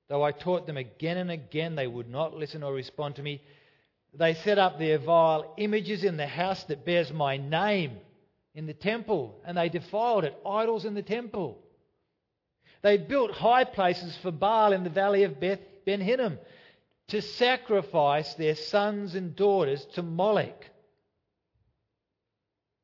Though 0.09 0.21
I 0.21 0.33
taught 0.33 0.67
them 0.67 0.75
again 0.75 1.17
and 1.17 1.31
again, 1.31 1.75
they 1.75 1.87
would 1.87 2.09
not 2.09 2.35
listen 2.35 2.61
or 2.61 2.73
respond 2.73 3.15
to 3.15 3.23
me. 3.23 3.41
They 4.13 4.33
set 4.33 4.59
up 4.59 4.77
their 4.77 4.97
vile 4.99 5.53
images 5.57 6.03
in 6.03 6.17
the 6.17 6.27
house 6.27 6.61
that 6.65 6.85
bears 6.85 7.11
my 7.13 7.37
name 7.37 7.99
in 8.53 8.65
the 8.65 8.73
temple, 8.73 9.39
and 9.45 9.57
they 9.57 9.69
defiled 9.69 10.25
it, 10.25 10.35
idols 10.45 10.83
in 10.83 10.93
the 10.93 11.01
temple. 11.01 11.57
They 12.81 12.97
built 12.97 13.31
high 13.31 13.63
places 13.63 14.15
for 14.21 14.31
Baal 14.31 14.73
in 14.73 14.83
the 14.83 14.89
valley 14.89 15.23
of 15.23 15.39
Beth 15.39 15.61
Ben 15.85 16.01
Hinnom 16.01 16.37
to 17.07 17.21
sacrifice 17.21 18.33
their 18.33 18.55
sons 18.55 19.15
and 19.15 19.37
daughters 19.37 19.85
to 19.93 20.03
Moloch. 20.03 20.65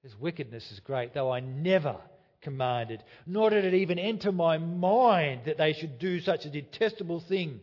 His 0.03 0.15
wickedness 0.17 0.71
is 0.71 0.79
great, 0.79 1.13
though 1.13 1.31
I 1.31 1.39
never 1.39 1.97
commanded, 2.41 3.03
nor 3.25 3.49
did 3.49 3.65
it 3.65 3.73
even 3.73 3.99
enter 3.99 4.31
my 4.31 4.57
mind 4.57 5.41
that 5.45 5.57
they 5.57 5.73
should 5.73 5.99
do 5.99 6.21
such 6.21 6.45
a 6.45 6.49
detestable 6.49 7.19
thing 7.19 7.59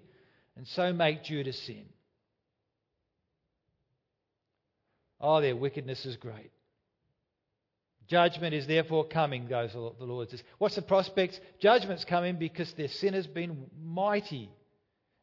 and 0.57 0.67
so 0.67 0.93
make 0.93 1.23
Judah 1.25 1.53
sin. 1.53 1.85
Oh, 5.21 5.41
their 5.41 5.57
wickedness 5.57 6.05
is 6.05 6.17
great. 6.17 6.51
Judgment 8.09 8.55
is 8.55 8.67
therefore 8.67 9.07
coming, 9.07 9.49
goes 9.49 9.73
the 9.73 10.05
Lord 10.05 10.31
says. 10.31 10.43
What's 10.59 10.77
the 10.77 10.83
prospects? 10.83 11.41
Judgment's 11.59 12.05
coming 12.05 12.37
because 12.37 12.73
their 12.75 12.89
sin 12.89 13.15
has 13.15 13.27
been 13.27 13.67
mighty. 13.83 14.51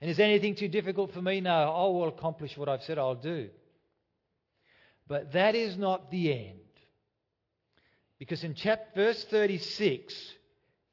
And 0.02 0.10
is 0.12 0.20
anything 0.20 0.56
too 0.56 0.68
difficult 0.68 1.14
for 1.14 1.22
me? 1.22 1.40
No, 1.40 1.72
oh, 1.74 1.96
I 1.96 2.00
will 2.00 2.08
accomplish 2.10 2.58
what 2.58 2.68
I've 2.68 2.84
said 2.84 2.98
I'll 2.98 3.16
do. 3.16 3.50
But 5.08 5.34
that 5.34 5.56
is 5.56 5.78
not 5.78 6.12
the 6.12 6.34
end. 6.34 6.60
Because 8.24 8.46
in 8.46 8.54
chapter, 8.54 8.88
verse 8.96 9.22
36 9.26 10.16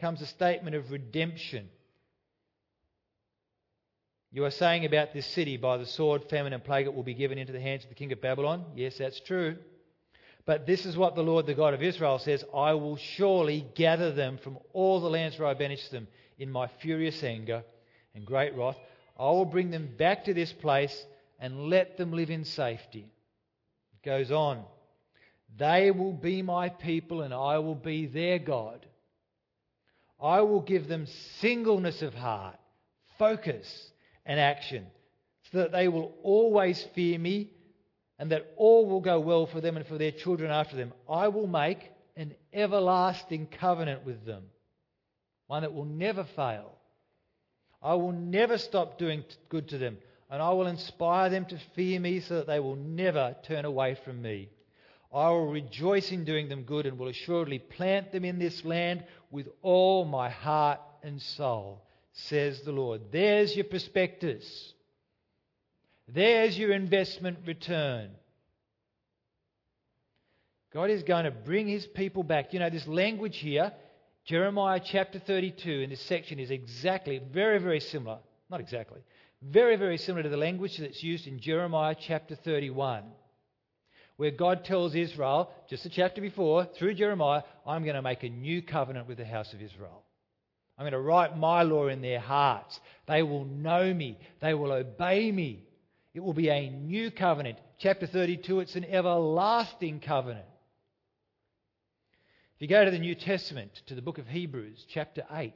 comes 0.00 0.20
a 0.20 0.26
statement 0.26 0.74
of 0.74 0.90
redemption. 0.90 1.68
You 4.32 4.44
are 4.46 4.50
saying 4.50 4.84
about 4.84 5.14
this 5.14 5.28
city, 5.28 5.56
by 5.56 5.76
the 5.76 5.86
sword, 5.86 6.24
famine, 6.28 6.52
and 6.52 6.64
plague, 6.64 6.86
it 6.86 6.92
will 6.92 7.04
be 7.04 7.14
given 7.14 7.38
into 7.38 7.52
the 7.52 7.60
hands 7.60 7.84
of 7.84 7.88
the 7.88 7.94
king 7.94 8.10
of 8.10 8.20
Babylon. 8.20 8.64
Yes, 8.74 8.98
that's 8.98 9.20
true. 9.20 9.58
But 10.44 10.66
this 10.66 10.84
is 10.84 10.96
what 10.96 11.14
the 11.14 11.22
Lord, 11.22 11.46
the 11.46 11.54
God 11.54 11.72
of 11.72 11.84
Israel, 11.84 12.18
says 12.18 12.44
I 12.52 12.74
will 12.74 12.96
surely 12.96 13.64
gather 13.76 14.10
them 14.10 14.36
from 14.42 14.58
all 14.72 15.00
the 15.00 15.08
lands 15.08 15.38
where 15.38 15.46
I 15.46 15.54
banished 15.54 15.92
them 15.92 16.08
in 16.36 16.50
my 16.50 16.66
furious 16.80 17.22
anger 17.22 17.62
and 18.12 18.26
great 18.26 18.56
wrath. 18.56 18.76
I 19.16 19.26
will 19.26 19.44
bring 19.44 19.70
them 19.70 19.88
back 19.96 20.24
to 20.24 20.34
this 20.34 20.52
place 20.52 21.06
and 21.38 21.68
let 21.68 21.96
them 21.96 22.12
live 22.12 22.30
in 22.30 22.44
safety. 22.44 23.06
It 23.92 24.04
goes 24.04 24.32
on. 24.32 24.64
They 25.58 25.90
will 25.90 26.12
be 26.12 26.42
my 26.42 26.68
people, 26.68 27.22
and 27.22 27.34
I 27.34 27.58
will 27.58 27.74
be 27.74 28.06
their 28.06 28.38
God. 28.38 28.86
I 30.20 30.40
will 30.42 30.60
give 30.60 30.86
them 30.86 31.06
singleness 31.40 32.02
of 32.02 32.14
heart, 32.14 32.58
focus, 33.18 33.90
and 34.26 34.38
action, 34.38 34.86
so 35.50 35.58
that 35.58 35.72
they 35.72 35.88
will 35.88 36.14
always 36.22 36.82
fear 36.94 37.18
me, 37.18 37.50
and 38.18 38.32
that 38.32 38.52
all 38.56 38.86
will 38.86 39.00
go 39.00 39.18
well 39.18 39.46
for 39.46 39.60
them 39.60 39.76
and 39.76 39.86
for 39.86 39.98
their 39.98 40.12
children 40.12 40.50
after 40.50 40.76
them. 40.76 40.92
I 41.08 41.28
will 41.28 41.46
make 41.46 41.90
an 42.16 42.34
everlasting 42.52 43.46
covenant 43.46 44.04
with 44.04 44.24
them, 44.26 44.44
one 45.46 45.62
that 45.62 45.72
will 45.72 45.86
never 45.86 46.24
fail. 46.36 46.76
I 47.82 47.94
will 47.94 48.12
never 48.12 48.58
stop 48.58 48.98
doing 48.98 49.24
good 49.48 49.68
to 49.68 49.78
them, 49.78 49.96
and 50.30 50.42
I 50.42 50.50
will 50.50 50.66
inspire 50.66 51.30
them 51.30 51.46
to 51.46 51.58
fear 51.74 51.98
me 51.98 52.20
so 52.20 52.36
that 52.36 52.46
they 52.46 52.60
will 52.60 52.76
never 52.76 53.36
turn 53.44 53.64
away 53.64 53.96
from 54.04 54.20
me. 54.20 54.50
I 55.12 55.30
will 55.30 55.50
rejoice 55.50 56.12
in 56.12 56.24
doing 56.24 56.48
them 56.48 56.62
good 56.62 56.86
and 56.86 56.98
will 56.98 57.08
assuredly 57.08 57.58
plant 57.58 58.12
them 58.12 58.24
in 58.24 58.38
this 58.38 58.64
land 58.64 59.04
with 59.30 59.48
all 59.62 60.04
my 60.04 60.30
heart 60.30 60.80
and 61.02 61.20
soul, 61.20 61.82
says 62.12 62.60
the 62.62 62.72
Lord. 62.72 63.00
There's 63.10 63.54
your 63.54 63.64
prospectus. 63.64 64.72
There's 66.06 66.56
your 66.56 66.72
investment 66.72 67.38
return. 67.44 68.10
God 70.72 70.90
is 70.90 71.02
going 71.02 71.24
to 71.24 71.32
bring 71.32 71.66
his 71.66 71.86
people 71.86 72.22
back. 72.22 72.52
You 72.52 72.60
know, 72.60 72.70
this 72.70 72.86
language 72.86 73.38
here, 73.38 73.72
Jeremiah 74.24 74.80
chapter 74.84 75.18
32 75.18 75.70
in 75.70 75.90
this 75.90 76.02
section 76.02 76.38
is 76.38 76.52
exactly, 76.52 77.20
very, 77.32 77.58
very 77.58 77.80
similar. 77.80 78.18
Not 78.48 78.60
exactly. 78.60 79.00
Very, 79.42 79.74
very 79.74 79.96
similar 79.96 80.22
to 80.22 80.28
the 80.28 80.36
language 80.36 80.78
that's 80.78 81.02
used 81.02 81.26
in 81.26 81.40
Jeremiah 81.40 81.96
chapter 81.98 82.36
31 82.36 83.04
where 84.20 84.30
God 84.30 84.66
tells 84.66 84.94
Israel, 84.94 85.50
just 85.70 85.86
a 85.86 85.88
chapter 85.88 86.20
before, 86.20 86.66
through 86.66 86.92
Jeremiah, 86.92 87.40
I'm 87.66 87.84
going 87.84 87.94
to 87.94 88.02
make 88.02 88.22
a 88.22 88.28
new 88.28 88.60
covenant 88.60 89.08
with 89.08 89.16
the 89.16 89.24
house 89.24 89.54
of 89.54 89.62
Israel. 89.62 90.02
I'm 90.76 90.82
going 90.82 90.92
to 90.92 91.00
write 91.00 91.38
my 91.38 91.62
law 91.62 91.86
in 91.86 92.02
their 92.02 92.20
hearts. 92.20 92.78
They 93.08 93.22
will 93.22 93.46
know 93.46 93.94
me. 93.94 94.18
They 94.42 94.52
will 94.52 94.72
obey 94.72 95.32
me. 95.32 95.64
It 96.12 96.20
will 96.20 96.34
be 96.34 96.50
a 96.50 96.68
new 96.68 97.10
covenant. 97.10 97.56
Chapter 97.78 98.06
32, 98.06 98.60
it's 98.60 98.74
an 98.74 98.84
everlasting 98.84 100.00
covenant. 100.00 100.44
If 102.56 102.60
you 102.60 102.68
go 102.68 102.84
to 102.84 102.90
the 102.90 102.98
New 102.98 103.14
Testament, 103.14 103.70
to 103.86 103.94
the 103.94 104.02
book 104.02 104.18
of 104.18 104.26
Hebrews, 104.26 104.84
chapter 104.92 105.24
8, 105.32 105.54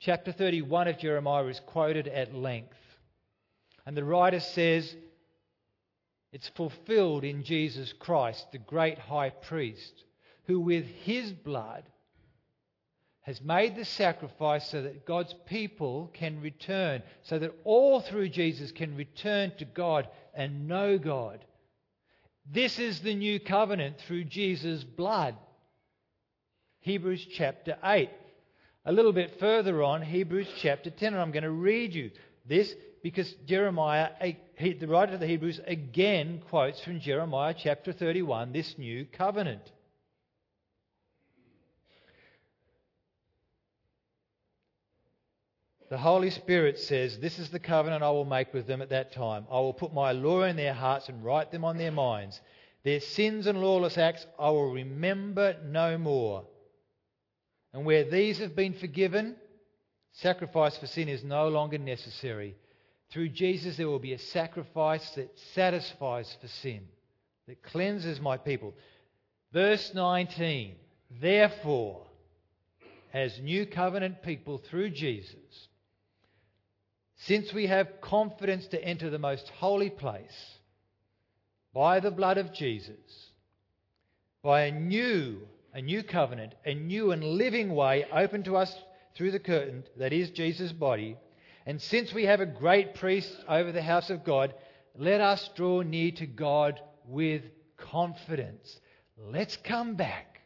chapter 0.00 0.32
31 0.32 0.88
of 0.88 0.98
Jeremiah 0.98 1.46
is 1.46 1.62
quoted 1.66 2.08
at 2.08 2.34
length. 2.34 2.76
And 3.86 3.96
the 3.96 4.04
writer 4.04 4.40
says, 4.40 4.94
it's 6.32 6.48
fulfilled 6.50 7.24
in 7.24 7.42
Jesus 7.42 7.92
Christ, 7.92 8.46
the 8.52 8.58
great 8.58 8.98
high 8.98 9.30
priest, 9.30 10.04
who 10.46 10.60
with 10.60 10.84
his 10.84 11.32
blood 11.32 11.84
has 13.22 13.40
made 13.42 13.76
the 13.76 13.84
sacrifice 13.84 14.68
so 14.68 14.82
that 14.82 15.04
God's 15.06 15.34
people 15.46 16.10
can 16.14 16.40
return, 16.40 17.02
so 17.22 17.38
that 17.38 17.54
all 17.64 18.00
through 18.00 18.28
Jesus 18.28 18.72
can 18.72 18.96
return 18.96 19.52
to 19.58 19.64
God 19.64 20.08
and 20.34 20.66
know 20.66 20.98
God. 20.98 21.44
This 22.50 22.78
is 22.78 23.00
the 23.00 23.14
new 23.14 23.38
covenant 23.38 24.00
through 24.00 24.24
Jesus' 24.24 24.82
blood. 24.84 25.36
Hebrews 26.80 27.26
chapter 27.32 27.76
8. 27.84 28.10
A 28.86 28.92
little 28.92 29.12
bit 29.12 29.38
further 29.38 29.82
on, 29.82 30.00
Hebrews 30.00 30.48
chapter 30.58 30.90
10, 30.90 31.12
and 31.12 31.20
I'm 31.20 31.32
going 31.32 31.42
to 31.42 31.50
read 31.50 31.94
you 31.94 32.10
this 32.48 32.74
because 33.02 33.32
Jeremiah, 33.46 34.10
the 34.58 34.86
writer 34.86 35.14
of 35.14 35.20
the 35.20 35.26
Hebrews, 35.26 35.60
again 35.66 36.42
quotes 36.48 36.80
from 36.82 37.00
Jeremiah 37.00 37.54
chapter 37.56 37.92
31 37.92 38.52
this 38.52 38.76
new 38.78 39.06
covenant. 39.06 39.70
the 45.90 45.98
Holy 45.98 46.30
Spirit 46.30 46.78
says, 46.78 47.18
This 47.18 47.38
is 47.38 47.50
the 47.50 47.58
covenant 47.58 48.04
I 48.04 48.10
will 48.10 48.24
make 48.24 48.54
with 48.54 48.66
them 48.66 48.80
at 48.80 48.90
that 48.90 49.12
time. 49.12 49.44
I 49.50 49.58
will 49.58 49.74
put 49.74 49.92
my 49.92 50.12
law 50.12 50.44
in 50.44 50.56
their 50.56 50.72
hearts 50.72 51.08
and 51.08 51.24
write 51.24 51.50
them 51.50 51.64
on 51.64 51.76
their 51.76 51.90
minds. 51.90 52.40
Their 52.84 53.00
sins 53.00 53.46
and 53.46 53.60
lawless 53.60 53.98
acts 53.98 54.24
I 54.38 54.50
will 54.50 54.72
remember 54.72 55.56
no 55.64 55.98
more. 55.98 56.44
And 57.74 57.84
where 57.84 58.08
these 58.08 58.38
have 58.38 58.54
been 58.54 58.74
forgiven, 58.74 59.34
sacrifice 60.12 60.78
for 60.78 60.86
sin 60.86 61.08
is 61.08 61.24
no 61.24 61.48
longer 61.48 61.76
necessary. 61.76 62.54
Through 63.10 63.30
Jesus, 63.30 63.76
there 63.76 63.88
will 63.88 63.98
be 63.98 64.12
a 64.12 64.18
sacrifice 64.18 65.08
that 65.16 65.36
satisfies 65.54 66.36
for 66.40 66.48
sin, 66.48 66.86
that 67.48 67.62
cleanses 67.62 68.20
my 68.20 68.36
people. 68.36 68.74
Verse 69.52 69.92
19 69.94 70.76
Therefore, 71.20 72.06
as 73.12 73.40
new 73.40 73.66
covenant 73.66 74.22
people 74.22 74.58
through 74.58 74.90
Jesus, 74.90 75.68
since 77.16 77.52
we 77.52 77.66
have 77.66 78.00
confidence 78.00 78.68
to 78.68 78.82
enter 78.82 79.10
the 79.10 79.18
most 79.18 79.48
holy 79.48 79.90
place 79.90 80.58
by 81.74 82.00
the 82.00 82.12
blood 82.12 82.38
of 82.38 82.52
Jesus, 82.52 83.30
by 84.42 84.62
a 84.62 84.72
new, 84.72 85.40
a 85.74 85.82
new 85.82 86.02
covenant, 86.02 86.54
a 86.64 86.74
new 86.74 87.10
and 87.10 87.22
living 87.24 87.74
way 87.74 88.06
open 88.12 88.44
to 88.44 88.56
us 88.56 88.74
through 89.16 89.32
the 89.32 89.40
curtain 89.40 89.84
that 89.96 90.12
is 90.12 90.30
Jesus' 90.30 90.72
body, 90.72 91.16
and 91.66 91.80
since 91.80 92.12
we 92.12 92.24
have 92.24 92.40
a 92.40 92.46
great 92.46 92.94
priest 92.94 93.32
over 93.48 93.72
the 93.72 93.82
house 93.82 94.10
of 94.10 94.24
God, 94.24 94.54
let 94.96 95.20
us 95.20 95.48
draw 95.54 95.82
near 95.82 96.10
to 96.12 96.26
God 96.26 96.80
with 97.06 97.42
confidence. 97.76 98.80
Let's 99.16 99.56
come 99.56 99.94
back 99.94 100.40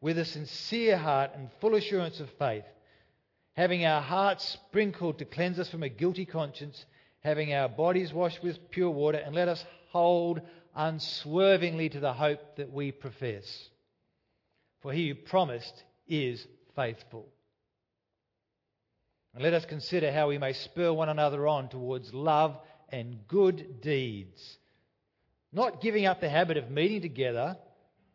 with 0.00 0.18
a 0.18 0.24
sincere 0.24 0.96
heart 0.96 1.30
and 1.34 1.50
full 1.60 1.74
assurance 1.74 2.20
of 2.20 2.28
faith 2.38 2.64
having 3.56 3.86
our 3.86 4.02
hearts 4.02 4.44
sprinkled 4.44 5.18
to 5.18 5.24
cleanse 5.24 5.58
us 5.58 5.70
from 5.70 5.82
a 5.82 5.88
guilty 5.88 6.26
conscience, 6.26 6.84
having 7.20 7.54
our 7.54 7.68
bodies 7.68 8.12
washed 8.12 8.42
with 8.42 8.70
pure 8.70 8.90
water, 8.90 9.18
and 9.18 9.34
let 9.34 9.48
us 9.48 9.64
hold 9.90 10.40
unswervingly 10.74 11.88
to 11.88 12.00
the 12.00 12.12
hope 12.12 12.56
that 12.56 12.70
we 12.70 12.92
profess. 12.92 13.68
For 14.82 14.92
he 14.92 15.08
who 15.08 15.14
promised 15.14 15.84
is 16.06 16.46
faithful. 16.76 17.26
And 19.36 19.44
let 19.44 19.52
us 19.52 19.66
consider 19.66 20.10
how 20.10 20.28
we 20.28 20.38
may 20.38 20.54
spur 20.54 20.90
one 20.94 21.10
another 21.10 21.46
on 21.46 21.68
towards 21.68 22.14
love 22.14 22.56
and 22.88 23.18
good 23.28 23.82
deeds. 23.82 24.56
Not 25.52 25.82
giving 25.82 26.06
up 26.06 26.22
the 26.22 26.30
habit 26.30 26.56
of 26.56 26.70
meeting 26.70 27.02
together, 27.02 27.58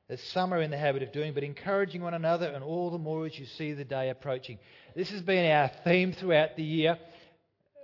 as 0.09 0.19
some 0.19 0.51
are 0.51 0.63
in 0.63 0.71
the 0.71 0.79
habit 0.79 1.03
of 1.03 1.11
doing, 1.11 1.35
but 1.35 1.43
encouraging 1.43 2.01
one 2.01 2.15
another, 2.15 2.47
and 2.47 2.63
all 2.63 2.89
the 2.89 2.97
more 2.97 3.27
as 3.27 3.37
you 3.37 3.45
see 3.45 3.73
the 3.73 3.85
day 3.85 4.09
approaching. 4.09 4.57
This 4.95 5.11
has 5.11 5.21
been 5.21 5.45
our 5.51 5.69
theme 5.83 6.11
throughout 6.11 6.55
the 6.55 6.63
year. 6.63 6.97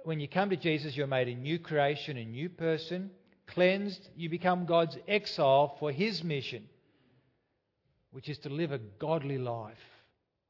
When 0.04 0.20
you 0.20 0.28
come 0.28 0.50
to 0.50 0.58
Jesus, 0.58 0.98
you're 0.98 1.06
made 1.06 1.28
a 1.28 1.36
new 1.36 1.60
creation, 1.60 2.18
a 2.18 2.26
new 2.26 2.50
person, 2.50 3.12
cleansed. 3.46 4.10
You 4.16 4.32
become 4.32 4.66
God's 4.66 4.98
exile 5.08 5.78
for 5.80 5.92
His 5.92 6.24
mission, 6.24 6.68
which 8.10 8.30
is 8.30 8.40
to 8.40 8.50
live 8.50 8.72
a 8.72 8.80
godly 8.80 9.38
life, 9.38 9.78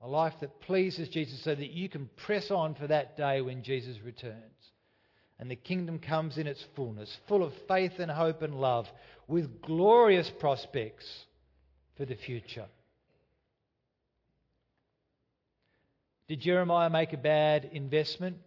a 0.02 0.08
life 0.08 0.34
that 0.42 0.62
pleases 0.62 1.10
Jesus, 1.10 1.44
so 1.44 1.56
that 1.56 1.72
you 1.72 1.90
can 1.90 2.10
press 2.26 2.52
on 2.52 2.76
for 2.76 2.88
that 2.88 3.18
day 3.18 3.42
when 3.42 3.64
Jesus 3.64 3.98
returns. 4.04 4.36
And 5.40 5.50
the 5.50 5.56
kingdom 5.56 6.00
comes 6.00 6.38
in 6.38 6.48
its 6.48 6.64
fullness, 6.76 7.16
full 7.28 7.44
of 7.44 7.54
faith 7.68 7.94
and 8.00 8.10
hope 8.10 8.42
and 8.42 8.60
love, 8.60 8.88
with 9.28 9.62
glorious 9.62 10.32
prospects 10.40 11.06
for 11.96 12.06
the 12.06 12.16
future. 12.16 12.68
Did 16.28 16.42
Jeremiah 16.42 16.90
make 16.90 17.14
a 17.14 17.18
bad 17.18 17.70
investment? 17.72 18.38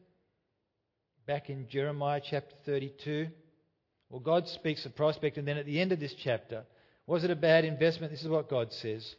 Back 1.27 1.49
in 1.49 1.69
Jeremiah 1.69 2.21
chapter 2.23 2.55
32. 2.67 3.29
Well, 4.11 4.21
God 4.21 4.49
speaks 4.49 4.85
a 4.85 4.91
prospect, 4.91 5.39
and 5.39 5.47
then 5.47 5.57
at 5.57 5.67
the 5.67 5.81
end 5.81 5.93
of 5.93 6.01
this 6.01 6.15
chapter, 6.15 6.65
was 7.07 7.25
it 7.25 7.31
a 7.31 7.37
bad 7.37 7.65
investment? 7.65 8.13
This 8.13 8.23
is 8.23 8.29
what 8.29 8.51
God 8.51 8.73
says. 8.73 9.15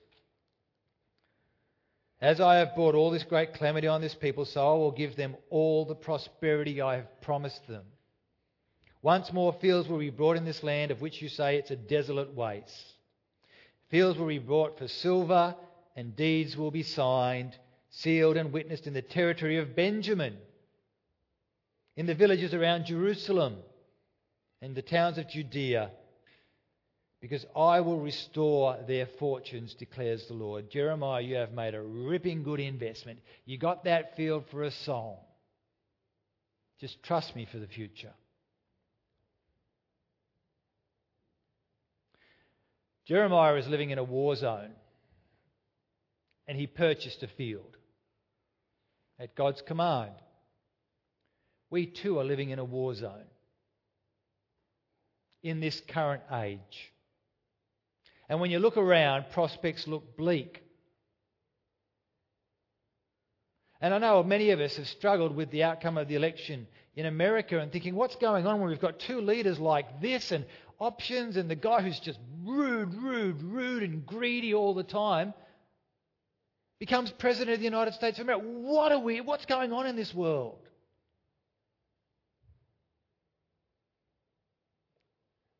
As 2.22 2.40
I 2.40 2.58
have 2.58 2.76
brought 2.76 2.96
all 2.96 3.10
this 3.10 3.24
great 3.24 3.56
calamity 3.56 3.88
on 3.88 4.00
this 4.00 4.14
people, 4.14 4.46
so 4.46 4.62
I 4.62 4.78
will 4.78 4.92
give 4.92 5.16
them 5.16 5.36
all 5.50 5.86
the 5.86 5.96
prosperity 5.96 6.80
I 6.80 6.98
have 6.98 7.22
promised 7.22 7.68
them. 7.68 7.84
Once 9.02 9.34
more, 9.34 9.52
fields 9.54 9.90
will 9.90 9.98
be 9.98 10.12
brought 10.12 10.38
in 10.38 10.46
this 10.46 10.62
land 10.62 10.92
of 10.92 11.02
which 11.02 11.22
you 11.22 11.30
say 11.30 11.58
it's 11.58 11.72
a 11.72 11.76
desolate 11.76 12.36
waste. 12.36 12.94
Fields 13.90 14.20
will 14.20 14.28
be 14.28 14.38
brought 14.38 14.78
for 14.78 14.88
silver, 14.88 15.56
and 15.96 16.16
deeds 16.16 16.56
will 16.56 16.72
be 16.72 16.84
signed 16.84 17.58
sealed 17.92 18.38
and 18.38 18.54
witnessed 18.54 18.88
in 18.88 18.94
the 18.94 19.02
territory 19.02 19.58
of 19.58 19.76
Benjamin, 19.76 20.38
in 21.98 22.06
the 22.06 22.16
villages 22.16 22.54
around 22.54 22.86
Jerusalem, 22.86 23.58
and 24.62 24.74
the 24.74 24.82
towns 24.82 25.18
of 25.18 25.28
Judea, 25.28 25.92
because 27.22 27.46
I 27.56 27.82
will 27.82 28.00
restore 28.00 28.78
their 28.88 29.08
fortunes, 29.20 29.76
declares 29.76 30.26
the 30.28 30.34
Lord. 30.34 30.72
Jeremiah, 30.72 31.22
you 31.22 31.36
have 31.36 31.54
made 31.54 31.76
a 31.76 31.82
ripping 31.82 32.42
good 32.42 32.60
investment. 32.60 33.20
You 33.46 33.60
got 33.60 33.84
that 33.84 34.16
field 34.18 34.46
for 34.50 34.64
a 34.64 34.72
song. 34.72 35.18
Just 36.80 37.02
trust 37.04 37.36
me 37.36 37.48
for 37.52 37.60
the 37.60 37.68
future. 37.68 38.12
Jeremiah 43.06 43.56
is 43.56 43.68
living 43.68 43.92
in 43.92 44.00
a 44.00 44.04
war 44.04 44.36
zone 44.36 44.72
and 46.48 46.58
he 46.58 46.66
purchased 46.66 47.22
a 47.22 47.28
field 47.28 47.78
at 49.20 49.36
God's 49.36 49.62
command. 49.62 50.14
We 51.70 51.86
too 51.86 52.20
are 52.20 52.24
living 52.24 52.50
in 52.50 52.58
a 52.58 52.66
war 52.66 52.96
zone 52.96 53.28
in 55.44 55.60
this 55.60 55.80
current 55.88 56.24
age. 56.32 56.91
And 58.32 58.40
when 58.40 58.50
you 58.50 58.60
look 58.60 58.78
around, 58.78 59.26
prospects 59.32 59.88
look 59.88 60.16
bleak. 60.16 60.64
And 63.82 63.94
I 63.94 63.98
know 63.98 64.24
many 64.24 64.52
of 64.52 64.62
us 64.62 64.78
have 64.78 64.88
struggled 64.88 65.36
with 65.36 65.52
the 65.52 65.64
outcome 65.64 65.98
of 65.98 66.08
the 66.08 66.16
election 66.16 66.66
in 66.96 67.08
America 67.08 67.60
and 67.60 67.74
thinking, 67.74 67.94
what's 67.94 68.16
going 68.16 68.48
on 68.48 68.62
when 68.62 68.70
we've 68.70 68.80
got 68.80 69.00
two 69.00 69.20
leaders 69.20 69.60
like 69.60 70.00
this 70.00 70.32
and 70.32 70.46
options 70.80 71.36
and 71.36 71.52
the 71.52 71.56
guy 71.56 71.82
who's 71.82 72.00
just 72.00 72.20
rude, 72.46 72.94
rude, 72.94 73.44
rude 73.44 73.84
and 73.84 74.06
greedy 74.06 74.54
all 74.54 74.76
the 74.76 74.84
time 74.84 75.34
becomes 76.80 77.12
president 77.12 77.56
of 77.56 77.60
the 77.60 77.66
United 77.66 77.96
States 77.96 78.18
of 78.18 78.24
America. 78.24 78.48
What 78.48 78.94
are 78.94 79.00
we, 79.00 79.20
what's 79.20 79.46
going 79.46 79.74
on 79.74 79.88
in 79.88 79.98
this 79.98 80.16
world? 80.16 80.60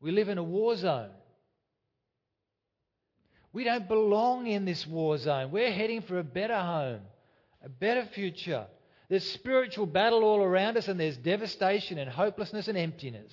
We 0.00 0.10
live 0.10 0.30
in 0.30 0.38
a 0.38 0.42
war 0.42 0.74
zone. 0.74 1.10
We 3.52 3.64
don't 3.64 3.88
belong 3.88 4.46
in 4.46 4.64
this 4.64 4.86
war 4.86 5.18
zone. 5.18 5.50
We're 5.50 5.72
heading 5.72 6.02
for 6.02 6.18
a 6.18 6.24
better 6.24 6.58
home, 6.58 7.00
a 7.64 7.68
better 7.68 8.06
future. 8.06 8.66
There's 9.08 9.28
spiritual 9.32 9.86
battle 9.86 10.24
all 10.24 10.42
around 10.42 10.78
us, 10.78 10.88
and 10.88 10.98
there's 10.98 11.18
devastation 11.18 11.98
and 11.98 12.10
hopelessness 12.10 12.68
and 12.68 12.78
emptiness. 12.78 13.32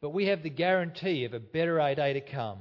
But 0.00 0.10
we 0.10 0.26
have 0.26 0.42
the 0.42 0.50
guarantee 0.50 1.24
of 1.24 1.34
a 1.34 1.40
better 1.40 1.78
day 1.94 2.14
to 2.14 2.20
come 2.20 2.58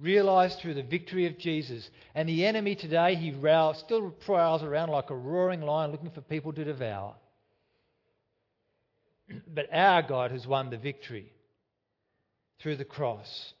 realized 0.00 0.58
through 0.58 0.74
the 0.74 0.82
victory 0.82 1.26
of 1.26 1.38
Jesus. 1.38 1.88
And 2.14 2.28
the 2.28 2.46
enemy 2.46 2.74
today, 2.74 3.14
he 3.14 3.32
still 3.74 4.10
prowls 4.10 4.62
around 4.62 4.90
like 4.90 5.10
a 5.10 5.16
roaring 5.16 5.62
lion 5.62 5.90
looking 5.90 6.10
for 6.10 6.20
people 6.20 6.52
to 6.52 6.64
devour. 6.64 7.14
But 9.46 9.68
our 9.72 10.02
God 10.02 10.30
has 10.30 10.46
won 10.46 10.70
the 10.70 10.78
victory 10.78 11.30
through 12.60 12.76
the 12.76 12.84
cross. 12.84 13.52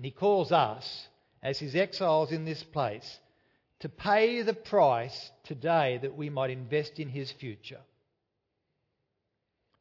And 0.00 0.04
he 0.06 0.12
calls 0.12 0.50
us, 0.50 1.08
as 1.42 1.58
his 1.58 1.76
exiles 1.76 2.32
in 2.32 2.46
this 2.46 2.62
place, 2.62 3.18
to 3.80 3.90
pay 3.90 4.40
the 4.40 4.54
price 4.54 5.30
today 5.44 5.98
that 6.00 6.16
we 6.16 6.30
might 6.30 6.48
invest 6.48 6.98
in 6.98 7.10
his 7.10 7.30
future. 7.32 7.82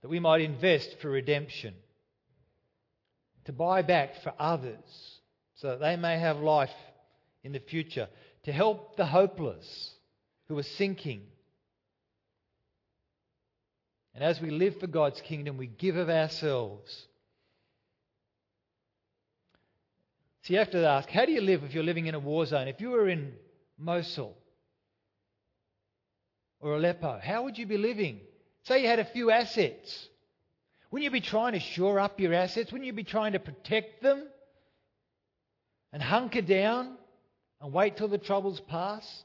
That 0.01 0.09
we 0.09 0.19
might 0.19 0.41
invest 0.41 0.97
for 1.01 1.09
redemption. 1.09 1.73
To 3.45 3.53
buy 3.53 3.81
back 3.81 4.21
for 4.21 4.33
others 4.37 4.83
so 5.55 5.69
that 5.69 5.79
they 5.79 5.95
may 5.95 6.19
have 6.19 6.39
life 6.39 6.69
in 7.45 7.53
the 7.53 7.61
future, 7.61 8.09
to 8.43 8.51
help 8.51 8.97
the 8.97 9.05
hopeless 9.05 9.93
who 10.49 10.57
are 10.57 10.63
sinking. 10.63 11.21
And 14.13 14.21
as 14.21 14.41
we 14.41 14.49
live 14.49 14.81
for 14.81 14.87
God's 14.87 15.21
kingdom, 15.21 15.55
we 15.55 15.67
give 15.67 15.95
of 15.95 16.09
ourselves. 16.09 17.05
So 20.49 20.53
you 20.53 20.59
have 20.59 20.71
to 20.71 20.83
ask 20.83 21.07
how 21.09 21.25
do 21.25 21.31
you 21.31 21.41
live 21.41 21.63
if 21.63 21.75
you're 21.75 21.83
living 21.83 22.07
in 22.07 22.15
a 22.15 22.19
war 22.19 22.43
zone? 22.43 22.67
If 22.67 22.81
you 22.81 22.89
were 22.89 23.07
in 23.07 23.33
Mosul 23.77 24.35
or 26.59 26.73
Aleppo, 26.73 27.19
how 27.23 27.43
would 27.43 27.59
you 27.59 27.67
be 27.67 27.77
living? 27.77 28.19
Say 28.63 28.81
you 28.81 28.87
had 28.87 28.97
a 28.97 29.05
few 29.05 29.29
assets. 29.29 30.09
Wouldn't 30.89 31.03
you 31.03 31.11
be 31.11 31.21
trying 31.21 31.53
to 31.53 31.59
shore 31.59 31.99
up 31.99 32.19
your 32.19 32.33
assets? 32.33 32.71
Wouldn't 32.71 32.87
you 32.87 32.93
be 32.93 33.03
trying 33.03 33.33
to 33.33 33.39
protect 33.39 34.01
them? 34.01 34.23
and 35.91 36.01
hunker 36.01 36.41
down 36.41 36.95
and 37.61 37.71
wait 37.71 37.97
till 37.97 38.07
the 38.07 38.17
troubles 38.17 38.59
pass? 38.59 39.23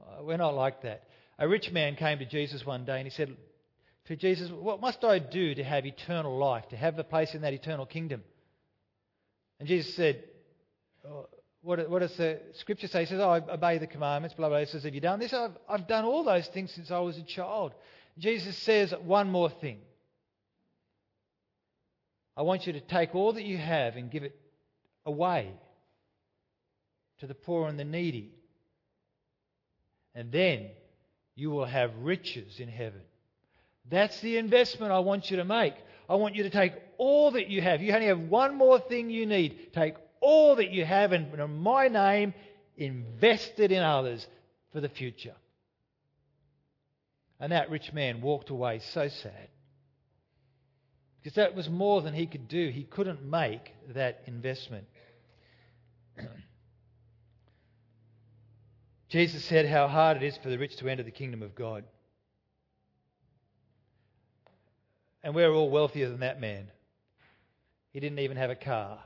Oh, 0.00 0.24
we're 0.24 0.36
not 0.36 0.54
like 0.54 0.82
that. 0.82 1.04
A 1.38 1.48
rich 1.48 1.70
man 1.70 1.94
came 1.94 2.18
to 2.18 2.26
Jesus 2.26 2.66
one 2.66 2.84
day 2.84 2.96
and 2.96 3.06
he 3.06 3.10
said 3.10 3.36
to 4.06 4.16
Jesus, 4.16 4.50
What 4.50 4.80
must 4.80 5.04
I 5.04 5.20
do 5.20 5.54
to 5.54 5.62
have 5.64 5.86
eternal 5.86 6.36
life, 6.36 6.68
to 6.70 6.76
have 6.76 6.98
a 6.98 7.04
place 7.04 7.34
in 7.36 7.42
that 7.42 7.52
eternal 7.52 7.86
kingdom? 7.86 8.22
And 9.58 9.68
Jesus 9.68 9.94
said, 9.94 10.24
oh, 11.06 11.28
what, 11.62 11.88
what, 11.88 12.00
does 12.00 12.14
the 12.16 12.40
scripture 12.54 12.88
say? 12.88 13.00
He 13.00 13.06
says, 13.06 13.20
oh, 13.20 13.30
I 13.30 13.40
obey 13.52 13.78
the 13.78 13.86
commandments, 13.86 14.34
blah, 14.34 14.48
blah. 14.48 14.58
He 14.58 14.66
says, 14.66 14.84
Have 14.84 14.94
you 14.94 15.00
done 15.00 15.18
this? 15.18 15.32
I've, 15.32 15.56
I've 15.68 15.88
done 15.88 16.04
all 16.04 16.22
those 16.22 16.46
things 16.48 16.72
since 16.72 16.90
I 16.90 16.98
was 16.98 17.16
a 17.16 17.22
child. 17.22 17.72
Jesus 18.18 18.56
says 18.58 18.92
one 19.02 19.30
more 19.30 19.48
thing. 19.48 19.78
I 22.36 22.42
want 22.42 22.66
you 22.66 22.74
to 22.74 22.80
take 22.80 23.14
all 23.14 23.32
that 23.32 23.44
you 23.44 23.56
have 23.56 23.96
and 23.96 24.10
give 24.10 24.24
it 24.24 24.38
away 25.06 25.52
to 27.20 27.26
the 27.26 27.34
poor 27.34 27.68
and 27.68 27.78
the 27.78 27.84
needy. 27.84 28.32
And 30.14 30.30
then 30.30 30.68
you 31.34 31.50
will 31.50 31.64
have 31.64 31.92
riches 32.02 32.60
in 32.60 32.68
heaven. 32.68 33.00
That's 33.90 34.18
the 34.20 34.36
investment 34.36 34.92
I 34.92 35.00
want 35.00 35.30
you 35.30 35.38
to 35.38 35.44
make. 35.44 35.74
I 36.08 36.16
want 36.16 36.34
you 36.34 36.42
to 36.42 36.50
take 36.50 36.72
all 36.98 37.30
that 37.32 37.48
you 37.48 37.62
have. 37.62 37.80
You 37.82 37.92
only 37.92 38.06
have 38.06 38.20
one 38.20 38.56
more 38.56 38.78
thing 38.78 39.10
you 39.10 39.26
need. 39.26 39.72
Take 39.72 39.94
all 40.20 40.56
that 40.56 40.70
you 40.70 40.84
have 40.84 41.12
and, 41.12 41.32
in 41.38 41.58
my 41.58 41.88
name, 41.88 42.34
invest 42.76 43.58
it 43.58 43.72
in 43.72 43.82
others 43.82 44.26
for 44.72 44.80
the 44.80 44.88
future. 44.88 45.34
And 47.40 47.52
that 47.52 47.70
rich 47.70 47.92
man 47.92 48.20
walked 48.20 48.50
away 48.50 48.80
so 48.92 49.08
sad. 49.08 49.48
Because 51.22 51.36
that 51.36 51.54
was 51.54 51.68
more 51.70 52.02
than 52.02 52.12
he 52.12 52.26
could 52.26 52.48
do. 52.48 52.68
He 52.68 52.84
couldn't 52.84 53.22
make 53.22 53.72
that 53.94 54.22
investment. 54.26 54.86
Jesus 59.08 59.44
said 59.44 59.66
how 59.66 59.88
hard 59.88 60.18
it 60.18 60.22
is 60.22 60.36
for 60.38 60.50
the 60.50 60.58
rich 60.58 60.76
to 60.76 60.88
enter 60.88 61.02
the 61.02 61.10
kingdom 61.10 61.42
of 61.42 61.54
God. 61.54 61.84
And 65.24 65.34
we're 65.34 65.50
all 65.50 65.70
wealthier 65.70 66.10
than 66.10 66.20
that 66.20 66.38
man. 66.38 66.70
He 67.90 67.98
didn't 67.98 68.18
even 68.18 68.36
have 68.36 68.50
a 68.50 68.54
car. 68.54 68.98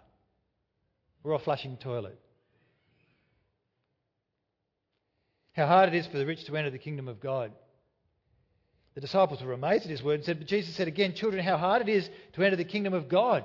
We're 1.23 1.33
all 1.33 1.39
flushing 1.39 1.77
toilet. 1.77 2.19
How 5.53 5.67
hard 5.67 5.89
it 5.89 5.95
is 5.95 6.09
for 6.09 6.19
the 6.19 6.27
rich 6.27 6.45
to 6.47 6.57
enter 6.57 6.71
the 6.71 6.79
kingdom 6.79 7.07
of 7.07 7.21
God. 7.21 7.53
The 8.97 9.01
disciples 9.01 9.43
were 9.43 9.53
amazed 9.53 9.85
at 9.85 9.91
his 9.91 10.03
word 10.03 10.15
and 10.15 10.25
said, 10.25 10.39
But 10.39 10.49
Jesus 10.49 10.75
said 10.75 10.89
again, 10.89 11.15
Children, 11.15 11.45
how 11.45 11.57
hard 11.57 11.83
it 11.83 11.89
is 11.89 12.11
to 12.33 12.43
enter 12.43 12.57
the 12.57 12.65
kingdom 12.65 12.95
of 12.95 13.09
God. 13.09 13.45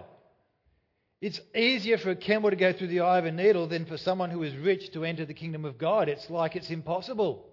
It's 1.22 1.40
easier 1.56 2.00
for 2.00 2.10
a 2.10 2.16
camel 2.16 2.50
to 2.50 2.56
go 2.56 2.74
through 2.74 2.88
the 2.88 3.02
eye 3.02 3.20
of 3.20 3.26
a 3.26 3.32
needle 3.32 3.68
than 3.68 3.86
for 3.86 3.98
someone 3.98 4.32
who 4.32 4.42
is 4.42 4.56
rich 4.56 4.92
to 4.94 5.06
enter 5.06 5.26
the 5.26 5.34
kingdom 5.36 5.64
of 5.64 5.78
God. 5.78 6.10
It's 6.10 6.30
like 6.30 6.56
it's 6.56 6.72
impossible. 6.72 7.46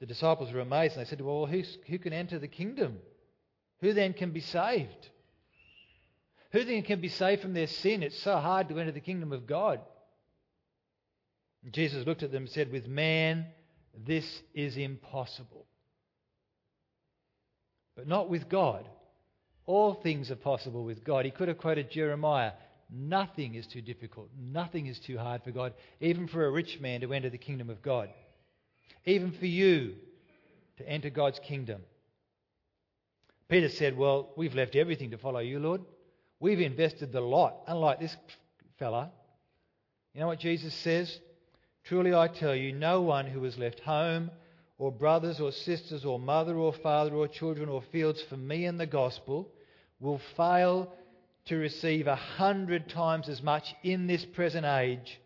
The 0.00 0.06
disciples 0.06 0.52
were 0.52 0.60
amazed 0.60 0.96
and 0.96 1.04
they 1.04 1.08
said, 1.08 1.20
Well, 1.20 1.46
who, 1.46 1.62
who 1.88 1.98
can 1.98 2.12
enter 2.12 2.38
the 2.38 2.48
kingdom? 2.48 2.98
Who 3.80 3.92
then 3.92 4.12
can 4.12 4.30
be 4.30 4.40
saved? 4.40 5.08
Who 6.52 6.64
then 6.64 6.82
can 6.82 7.00
be 7.00 7.08
saved 7.08 7.42
from 7.42 7.54
their 7.54 7.66
sin? 7.66 8.02
It's 8.02 8.20
so 8.22 8.36
hard 8.36 8.68
to 8.68 8.78
enter 8.78 8.92
the 8.92 9.00
kingdom 9.00 9.32
of 9.32 9.46
God. 9.46 9.80
And 11.64 11.72
Jesus 11.72 12.06
looked 12.06 12.22
at 12.22 12.32
them 12.32 12.44
and 12.44 12.50
said, 12.50 12.72
With 12.72 12.86
man, 12.86 13.46
this 14.06 14.42
is 14.54 14.76
impossible. 14.76 15.66
But 17.96 18.06
not 18.06 18.30
with 18.30 18.48
God. 18.48 18.88
All 19.66 19.94
things 19.94 20.30
are 20.30 20.36
possible 20.36 20.84
with 20.84 21.04
God. 21.04 21.24
He 21.24 21.30
could 21.30 21.48
have 21.48 21.58
quoted 21.58 21.90
Jeremiah 21.90 22.52
Nothing 22.90 23.54
is 23.54 23.66
too 23.66 23.82
difficult, 23.82 24.30
nothing 24.40 24.86
is 24.86 24.98
too 24.98 25.18
hard 25.18 25.42
for 25.42 25.50
God, 25.50 25.74
even 26.00 26.26
for 26.26 26.46
a 26.46 26.50
rich 26.50 26.80
man 26.80 27.02
to 27.02 27.12
enter 27.12 27.28
the 27.28 27.36
kingdom 27.36 27.68
of 27.68 27.82
God 27.82 28.08
even 29.04 29.32
for 29.32 29.46
you 29.46 29.94
to 30.78 30.88
enter 30.88 31.10
God's 31.10 31.38
kingdom. 31.40 31.82
Peter 33.48 33.68
said, 33.68 33.96
Well, 33.96 34.30
we've 34.36 34.54
left 34.54 34.76
everything 34.76 35.10
to 35.10 35.18
follow 35.18 35.40
you, 35.40 35.58
Lord. 35.58 35.82
We've 36.40 36.60
invested 36.60 37.12
the 37.12 37.20
lot, 37.20 37.56
unlike 37.66 38.00
this 38.00 38.16
fella. 38.78 39.10
You 40.14 40.20
know 40.20 40.26
what 40.28 40.40
Jesus 40.40 40.74
says? 40.74 41.18
Truly 41.84 42.14
I 42.14 42.28
tell 42.28 42.54
you, 42.54 42.72
no 42.72 43.00
one 43.00 43.26
who 43.26 43.42
has 43.44 43.56
left 43.56 43.80
home, 43.80 44.30
or 44.76 44.92
brothers, 44.92 45.40
or 45.40 45.50
sisters, 45.50 46.04
or 46.04 46.18
mother, 46.18 46.56
or 46.56 46.72
father, 46.72 47.14
or 47.14 47.26
children, 47.26 47.68
or 47.68 47.82
fields 47.90 48.22
for 48.22 48.36
me 48.36 48.66
and 48.66 48.78
the 48.78 48.86
gospel 48.86 49.50
will 49.98 50.20
fail 50.36 50.92
to 51.46 51.56
receive 51.56 52.06
a 52.06 52.14
hundred 52.14 52.88
times 52.88 53.28
as 53.28 53.42
much 53.42 53.74
in 53.82 54.06
this 54.06 54.24
present 54.24 54.66
age 54.66 55.18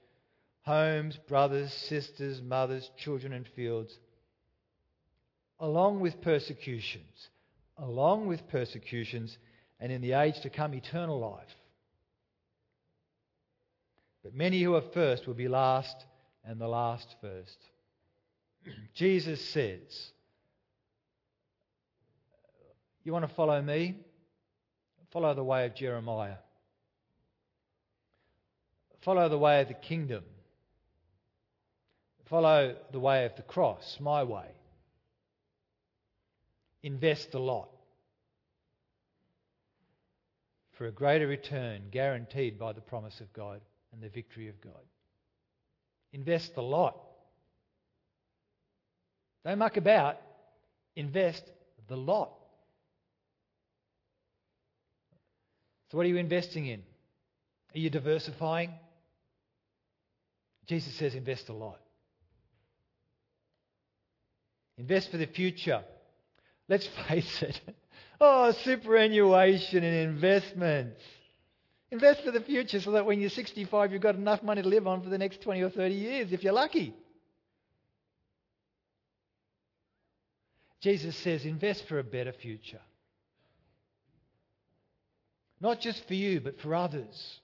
homes, 0.62 1.18
brothers, 1.28 1.72
sisters, 1.72 2.40
mothers, 2.40 2.90
children, 2.96 3.32
and 3.32 3.48
fields, 3.54 3.98
along 5.60 6.00
with 6.00 6.20
persecutions, 6.20 7.28
along 7.78 8.26
with 8.26 8.48
persecutions, 8.48 9.36
and 9.80 9.90
in 9.90 10.00
the 10.00 10.12
age 10.12 10.40
to 10.40 10.50
come, 10.50 10.74
eternal 10.74 11.18
life. 11.18 11.54
But 14.22 14.34
many 14.34 14.62
who 14.62 14.74
are 14.74 14.84
first 14.94 15.26
will 15.26 15.34
be 15.34 15.48
last, 15.48 15.96
and 16.44 16.60
the 16.60 16.68
last 16.68 17.14
first. 17.20 17.58
Jesus 18.94 19.40
says, 19.40 20.10
You 23.02 23.12
want 23.12 23.28
to 23.28 23.34
follow 23.34 23.60
me? 23.60 23.96
Follow 25.12 25.34
the 25.34 25.44
way 25.44 25.66
of 25.66 25.74
Jeremiah. 25.74 26.36
Follow 29.02 29.28
the 29.28 29.38
way 29.38 29.60
of 29.60 29.68
the 29.68 29.74
kingdom. 29.74 30.22
Follow 32.32 32.74
the 32.90 32.98
way 32.98 33.26
of 33.26 33.36
the 33.36 33.42
cross, 33.42 33.98
my 34.00 34.24
way. 34.24 34.46
Invest 36.82 37.34
a 37.34 37.38
lot 37.38 37.68
for 40.78 40.86
a 40.86 40.90
greater 40.90 41.26
return 41.26 41.82
guaranteed 41.90 42.58
by 42.58 42.72
the 42.72 42.80
promise 42.80 43.20
of 43.20 43.30
God 43.34 43.60
and 43.92 44.00
the 44.00 44.08
victory 44.08 44.48
of 44.48 44.58
God. 44.62 44.80
Invest 46.14 46.52
a 46.56 46.62
lot. 46.62 46.96
Don't 49.44 49.58
muck 49.58 49.76
about. 49.76 50.16
Invest 50.96 51.44
the 51.86 51.98
lot. 51.98 52.32
So, 55.90 55.98
what 55.98 56.06
are 56.06 56.08
you 56.08 56.16
investing 56.16 56.64
in? 56.64 56.82
Are 57.74 57.78
you 57.78 57.90
diversifying? 57.90 58.70
Jesus 60.66 60.94
says 60.94 61.14
invest 61.14 61.50
a 61.50 61.52
lot. 61.52 61.78
Invest 64.82 65.12
for 65.12 65.16
the 65.16 65.28
future. 65.28 65.84
Let's 66.68 66.88
face 67.08 67.40
it. 67.40 67.60
Oh, 68.20 68.50
superannuation 68.64 69.84
and 69.84 70.10
investments. 70.10 71.00
Invest 71.92 72.24
for 72.24 72.32
the 72.32 72.40
future 72.40 72.80
so 72.80 72.90
that 72.92 73.06
when 73.06 73.20
you're 73.20 73.30
65, 73.30 73.92
you've 73.92 74.02
got 74.02 74.16
enough 74.16 74.42
money 74.42 74.60
to 74.60 74.68
live 74.68 74.88
on 74.88 75.02
for 75.02 75.08
the 75.08 75.18
next 75.18 75.40
20 75.42 75.62
or 75.62 75.70
30 75.70 75.94
years, 75.94 76.32
if 76.32 76.42
you're 76.42 76.52
lucky. 76.52 76.94
Jesus 80.80 81.16
says, 81.18 81.44
invest 81.44 81.86
for 81.86 82.00
a 82.00 82.04
better 82.04 82.32
future. 82.32 82.80
Not 85.60 85.80
just 85.80 86.08
for 86.08 86.14
you, 86.14 86.40
but 86.40 86.58
for 86.58 86.74
others. 86.74 87.38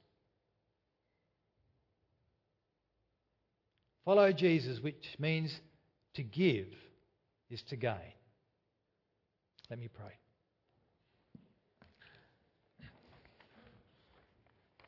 Follow 4.04 4.32
Jesus, 4.32 4.80
which 4.80 5.06
means 5.20 5.54
to 6.14 6.24
give 6.24 6.66
is 7.50 7.62
to 7.64 7.76
gain. 7.76 8.14
Let 9.70 9.78
me 9.78 9.88
pray. 9.88 10.12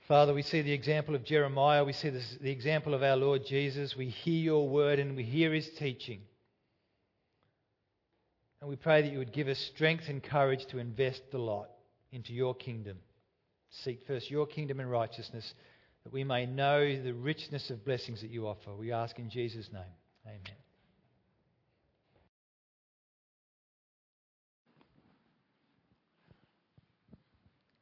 Father, 0.08 0.34
we 0.34 0.42
see 0.42 0.60
the 0.60 0.72
example 0.72 1.14
of 1.14 1.24
Jeremiah. 1.24 1.84
We 1.84 1.92
see 1.92 2.10
this, 2.10 2.36
the 2.40 2.50
example 2.50 2.94
of 2.94 3.02
our 3.02 3.16
Lord 3.16 3.46
Jesus. 3.46 3.96
We 3.96 4.08
hear 4.08 4.42
your 4.42 4.68
word 4.68 4.98
and 4.98 5.14
we 5.14 5.22
hear 5.22 5.52
his 5.52 5.70
teaching. 5.78 6.22
And 8.60 8.68
we 8.68 8.76
pray 8.76 9.02
that 9.02 9.12
you 9.12 9.18
would 9.18 9.32
give 9.32 9.46
us 9.46 9.58
strength 9.58 10.08
and 10.08 10.22
courage 10.22 10.66
to 10.66 10.78
invest 10.78 11.22
the 11.30 11.38
lot 11.38 11.70
into 12.10 12.32
your 12.32 12.54
kingdom. 12.54 12.98
Seek 13.70 14.04
first 14.06 14.30
your 14.30 14.46
kingdom 14.46 14.80
and 14.80 14.90
righteousness, 14.90 15.54
that 16.02 16.12
we 16.12 16.24
may 16.24 16.44
know 16.44 17.00
the 17.00 17.14
richness 17.14 17.70
of 17.70 17.84
blessings 17.84 18.20
that 18.22 18.30
you 18.30 18.48
offer. 18.48 18.74
We 18.74 18.92
ask 18.92 19.18
in 19.18 19.30
Jesus' 19.30 19.70
name. 19.72 19.94
Amen. 20.26 20.59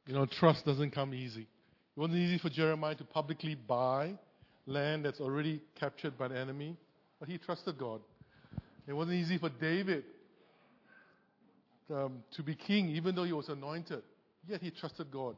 You 0.09 0.15
know, 0.15 0.25
trust 0.25 0.65
doesn't 0.65 0.89
come 0.89 1.13
easy. 1.13 1.41
It 1.41 1.99
wasn't 1.99 2.17
easy 2.17 2.39
for 2.39 2.49
Jeremiah 2.49 2.95
to 2.95 3.03
publicly 3.03 3.53
buy 3.53 4.15
land 4.65 5.05
that's 5.05 5.19
already 5.19 5.61
captured 5.79 6.17
by 6.17 6.29
the 6.29 6.35
enemy, 6.35 6.75
but 7.19 7.29
he 7.29 7.37
trusted 7.37 7.77
God. 7.77 8.01
It 8.87 8.93
wasn't 8.93 9.17
easy 9.17 9.37
for 9.37 9.49
David 9.49 10.03
um, 11.93 12.23
to 12.31 12.41
be 12.41 12.55
king, 12.55 12.89
even 12.89 13.13
though 13.13 13.23
he 13.23 13.33
was 13.33 13.49
anointed, 13.49 14.01
yet 14.47 14.63
he 14.63 14.71
trusted 14.71 15.11
God. 15.11 15.35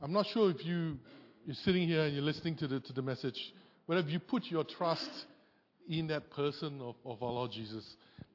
I'm 0.00 0.12
not 0.12 0.26
sure 0.32 0.48
if 0.48 0.64
you 0.64 0.96
you're 1.44 1.56
sitting 1.64 1.88
here 1.88 2.04
and 2.04 2.14
you're 2.14 2.22
listening 2.22 2.54
to 2.58 2.68
the, 2.68 2.78
to 2.78 2.92
the 2.92 3.02
message, 3.02 3.52
whether 3.86 4.08
you 4.08 4.20
put 4.20 4.44
your 4.44 4.62
trust 4.62 5.10
in 5.88 6.06
that 6.06 6.30
person 6.30 6.80
of, 6.82 6.94
of 7.04 7.20
our 7.20 7.32
Lord 7.32 7.50
Jesus. 7.50 7.84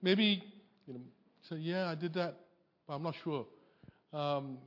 Maybe, 0.02 0.44
you 0.88 0.94
know, 0.94 1.00
say, 1.50 1.56
yeah, 1.56 1.90
I 1.90 1.96
did 1.96 2.16
that, 2.16 2.36
but 2.86 2.96
I'm 2.96 3.04
not 3.04 3.16
sure. 3.24 3.46
Um, 4.14 4.60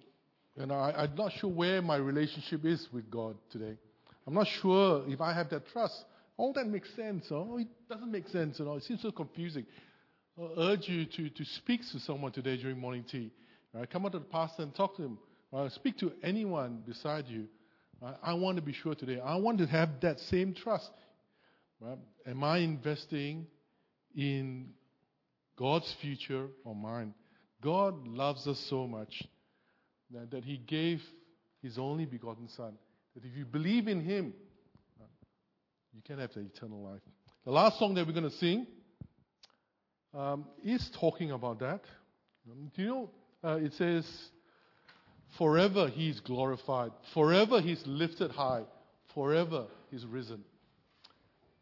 and 0.56 0.72
I, 0.72 0.92
I'm 0.96 1.14
not 1.14 1.32
sure 1.32 1.50
where 1.50 1.80
my 1.80 1.96
relationship 1.96 2.64
is 2.64 2.86
with 2.92 3.10
God 3.10 3.36
today. 3.50 3.76
I'm 4.26 4.34
not 4.34 4.48
sure 4.48 5.04
if 5.06 5.20
I 5.20 5.32
have 5.32 5.50
that 5.50 5.68
trust. 5.68 6.04
All 6.36 6.52
that 6.54 6.66
makes 6.66 6.94
sense. 6.96 7.26
Oh, 7.30 7.58
it 7.58 7.68
doesn't 7.88 8.10
make 8.10 8.28
sense 8.28 8.60
at 8.60 8.66
all. 8.66 8.76
It 8.76 8.82
seems 8.82 9.02
so 9.02 9.12
confusing. 9.12 9.64
I 10.38 10.48
urge 10.58 10.88
you 10.88 11.06
to, 11.06 11.30
to 11.30 11.44
speak 11.44 11.80
to 11.92 12.00
someone 12.00 12.32
today 12.32 12.56
during 12.56 12.78
morning 12.78 13.04
tea. 13.08 13.30
Right? 13.72 13.88
Come 13.88 14.04
up 14.04 14.12
to 14.12 14.18
the 14.18 14.24
pastor 14.24 14.62
and 14.62 14.74
talk 14.74 14.96
to 14.96 15.02
him. 15.04 15.18
Uh, 15.52 15.68
speak 15.70 15.98
to 15.98 16.12
anyone 16.22 16.82
beside 16.86 17.26
you. 17.28 17.46
Uh, 18.02 18.14
I 18.22 18.34
want 18.34 18.56
to 18.56 18.62
be 18.62 18.72
sure 18.72 18.94
today. 18.94 19.20
I 19.20 19.36
want 19.36 19.58
to 19.58 19.66
have 19.66 20.00
that 20.02 20.18
same 20.20 20.54
trust. 20.54 20.90
Right? 21.80 21.98
Am 22.26 22.42
I 22.42 22.58
investing 22.58 23.46
in 24.14 24.70
God's 25.56 25.94
future 26.00 26.48
or 26.64 26.74
mine? 26.74 27.14
God 27.62 28.06
loves 28.08 28.46
us 28.46 28.58
so 28.68 28.86
much 28.86 29.22
that, 30.10 30.44
He 30.44 30.58
gave 30.58 31.02
His 31.62 31.78
only 31.78 32.06
begotten 32.06 32.48
Son. 32.56 32.74
That 33.14 33.24
if 33.24 33.36
you 33.36 33.44
believe 33.44 33.88
in 33.88 34.04
Him, 34.04 34.34
uh, 35.00 35.04
you 35.94 36.02
can 36.02 36.18
have 36.18 36.32
the 36.34 36.40
eternal 36.40 36.82
life. 36.82 37.00
The 37.44 37.52
last 37.52 37.78
song 37.78 37.94
that 37.94 38.06
we're 38.06 38.12
going 38.12 38.30
to 38.30 38.36
sing 38.36 38.66
um, 40.14 40.46
is 40.64 40.90
talking 41.00 41.30
about 41.30 41.60
that. 41.60 41.80
Um, 42.50 42.70
do 42.74 42.82
you 42.82 42.88
know? 42.88 43.10
Uh, 43.44 43.56
it 43.56 43.72
says, 43.74 44.04
Forever 45.38 45.88
He's 45.88 46.20
glorified, 46.20 46.92
forever 47.12 47.60
He's 47.60 47.82
lifted 47.86 48.30
high, 48.30 48.62
forever 49.14 49.66
He's 49.90 50.04
risen. 50.04 50.42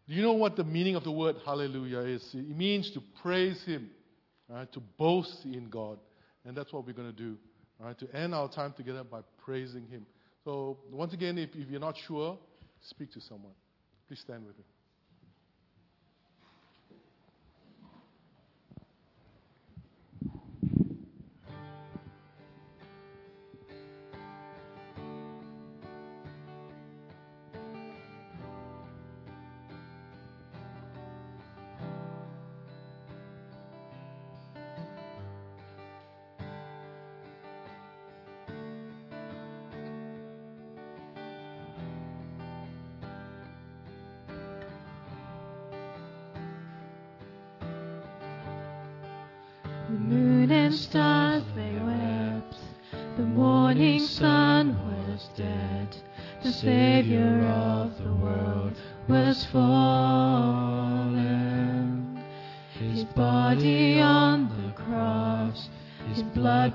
Do 0.06 0.14
you 0.14 0.22
know 0.22 0.34
what 0.34 0.56
the 0.56 0.64
meaning 0.64 0.96
of 0.96 1.04
the 1.04 1.10
word 1.10 1.36
hallelujah 1.44 2.00
is? 2.00 2.22
It 2.34 2.56
means 2.56 2.90
to 2.92 3.02
praise 3.22 3.62
Him, 3.64 3.90
right, 4.48 4.70
to 4.72 4.80
boast 4.98 5.44
in 5.44 5.70
God. 5.70 5.98
And 6.44 6.56
that's 6.56 6.72
what 6.72 6.86
we're 6.86 6.92
going 6.92 7.10
to 7.10 7.16
do, 7.16 7.36
right, 7.80 7.98
to 7.98 8.16
end 8.16 8.34
our 8.34 8.48
time 8.48 8.72
together 8.76 9.04
by 9.04 9.20
praising 9.44 9.86
Him. 9.88 10.06
So, 10.44 10.78
once 10.90 11.12
again, 11.14 11.38
if, 11.38 11.50
if 11.54 11.70
you're 11.70 11.80
not 11.80 11.96
sure, 11.96 12.38
speak 12.80 13.12
to 13.12 13.20
someone. 13.20 13.52
Please 14.06 14.20
stand 14.20 14.44
with 14.46 14.56
me. 14.58 14.64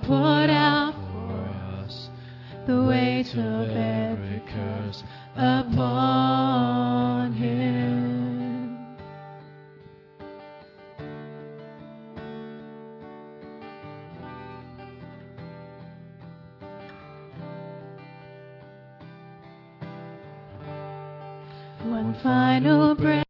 Poured 0.04 0.50
out 0.50 0.93
for 1.12 1.84
us. 1.84 2.10
The 2.68 2.84
weight 2.84 3.34
of 3.36 3.70
every 3.70 4.41
curse 4.47 5.04